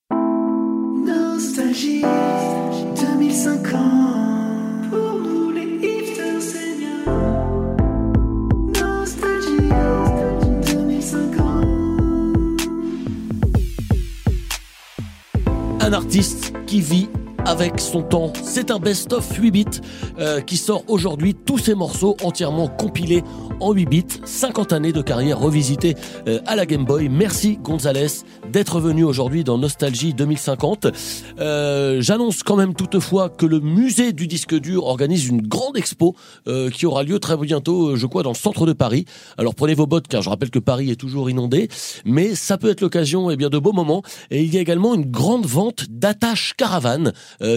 Un 15.87 15.93
artiste 15.93 16.51
qui 16.65 16.81
vit 16.81 17.07
avec 17.45 17.79
son 17.79 18.01
temps. 18.01 18.33
C'est 18.43 18.71
un 18.71 18.79
best-of 18.79 19.25
8 19.37 19.51
bits 19.51 19.65
euh, 20.19 20.41
qui 20.41 20.57
sort 20.57 20.83
aujourd'hui 20.89 21.33
tous 21.33 21.59
ces 21.59 21.75
morceaux 21.75 22.17
entièrement 22.23 22.67
compilés 22.67 23.23
en 23.61 23.71
8 23.71 23.85
bits. 23.85 24.05
50 24.25 24.73
années 24.73 24.91
de 24.91 25.01
carrière 25.01 25.39
revisitée 25.39 25.95
euh, 26.27 26.39
à 26.45 26.57
la 26.57 26.65
Game 26.65 26.83
Boy. 26.83 27.07
Merci 27.07 27.57
Gonzalez 27.63 28.07
d'être 28.51 28.79
venu 28.79 29.03
aujourd'hui 29.03 29.43
dans 29.43 29.57
Nostalgie 29.57 30.13
2050. 30.13 30.87
Euh, 31.39 32.01
J'annonce 32.01 32.43
quand 32.43 32.55
même 32.55 32.73
toutefois 32.73 33.29
que 33.29 33.45
le 33.45 33.59
musée 33.59 34.13
du 34.13 34.27
disque 34.27 34.55
dur 34.55 34.85
organise 34.85 35.27
une 35.27 35.41
grande 35.41 35.77
expo 35.77 36.15
euh, 36.47 36.69
qui 36.69 36.85
aura 36.85 37.03
lieu 37.03 37.19
très 37.19 37.35
bientôt, 37.37 37.89
euh, 37.89 37.95
je 37.95 38.05
crois, 38.05 38.23
dans 38.23 38.31
le 38.31 38.37
centre 38.37 38.65
de 38.65 38.73
Paris. 38.73 39.05
Alors 39.37 39.55
prenez 39.55 39.73
vos 39.73 39.85
bottes 39.85 40.07
car 40.07 40.21
je 40.21 40.29
rappelle 40.29 40.49
que 40.49 40.59
Paris 40.59 40.91
est 40.91 40.95
toujours 40.95 41.29
inondé, 41.29 41.67
mais 42.05 42.35
ça 42.35 42.57
peut 42.57 42.69
être 42.69 42.81
l'occasion 42.81 43.29
eh 43.31 43.35
bien 43.35 43.49
de 43.49 43.57
beaux 43.57 43.73
moments. 43.73 44.03
Et 44.31 44.43
il 44.43 44.53
y 44.53 44.57
a 44.57 44.61
également 44.61 44.95
une 44.95 45.05
grande 45.05 45.45
vente 45.45 45.85
d'attaches 45.89 46.53
caravanes 46.55 47.13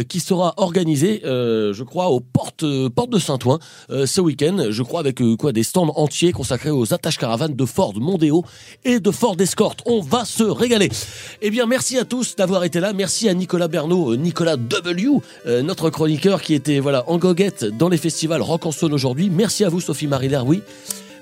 qui 0.09 0.21
sera 0.21 0.55
organisée, 0.57 1.21
je 1.25 1.83
crois, 1.83 2.09
aux 2.09 2.21
portes, 2.21 2.65
portes 2.89 3.11
de 3.11 3.19
Saint-Ouen 3.19 3.59
ce 3.89 4.21
week-end. 4.21 4.67
Je 4.71 4.83
crois 4.83 5.01
avec 5.01 5.21
quoi 5.39 5.53
des 5.53 5.63
stands 5.63 5.93
entiers 5.97 6.33
consacrés 6.33 6.71
aux 6.71 6.93
attaches 6.93 7.19
caravanes 7.19 7.55
de 7.55 7.65
Ford 7.65 7.95
Mondeo 7.97 8.45
et 8.85 9.01
de 9.01 9.11
Ford 9.11 9.37
Escort. 9.39 9.77
On 9.87 10.01
va 10.01 10.25
se 10.25 10.43
régaler. 10.43 10.80
Eh 11.43 11.51
bien, 11.51 11.67
merci 11.67 11.99
à 11.99 12.05
tous 12.05 12.37
d'avoir 12.37 12.65
été 12.65 12.81
là. 12.81 12.93
Merci 12.93 13.29
à 13.29 13.35
Nicolas 13.35 13.69
Bernot, 13.69 14.13
euh, 14.13 14.17
Nicolas 14.17 14.57
W, 14.57 15.21
euh, 15.47 15.63
notre 15.63 15.91
chroniqueur 15.91 16.43
qui 16.43 16.55
était 16.55 16.81
voilà 16.81 17.09
en 17.09 17.19
goguette 17.19 17.65
dans 17.65 17.89
les 17.89 17.99
festivals 17.99 18.43
Rock 18.43 18.67
en 18.67 18.71
aujourd'hui. 18.71 19.31
Merci 19.31 19.65
à 19.65 19.69
vous, 19.69 19.81
Sophie 19.81 20.07
Marie 20.07 20.29
Leroui. 20.29 20.63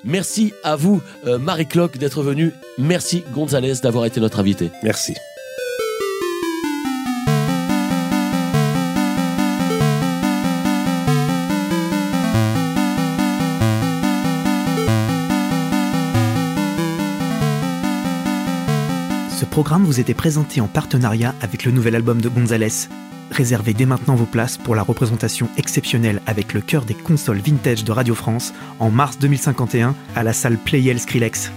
Merci 0.05 0.53
à 0.62 0.77
vous, 0.77 1.01
euh, 1.27 1.38
Marie 1.38 1.66
Cloque, 1.66 1.99
d'être 1.99 2.23
venue. 2.23 2.53
Merci, 2.79 3.25
Gonzalez, 3.33 3.75
d'avoir 3.83 4.07
été 4.07 4.21
notre 4.21 4.38
invité. 4.38 4.71
Merci. 4.83 5.14
Programme 19.59 19.83
vous 19.83 19.99
était 19.99 20.14
présenté 20.14 20.61
en 20.61 20.68
partenariat 20.68 21.35
avec 21.40 21.64
le 21.64 21.73
nouvel 21.73 21.97
album 21.97 22.21
de 22.21 22.29
Gonzalez. 22.29 22.87
Réservez 23.33 23.75
dès 23.75 23.87
maintenant 23.87 24.14
vos 24.14 24.25
places 24.25 24.57
pour 24.57 24.77
la 24.77 24.83
représentation 24.83 25.49
exceptionnelle 25.57 26.23
avec 26.27 26.55
le 26.55 26.61
cœur 26.61 26.85
des 26.85 26.94
consoles 26.94 27.40
vintage 27.40 27.83
de 27.83 27.90
Radio 27.90 28.14
France 28.14 28.55
en 28.79 28.90
mars 28.90 29.18
2051 29.18 29.97
à 30.14 30.23
la 30.23 30.33
salle 30.33 30.59
Playel 30.59 31.01
Skrillex. 31.01 31.51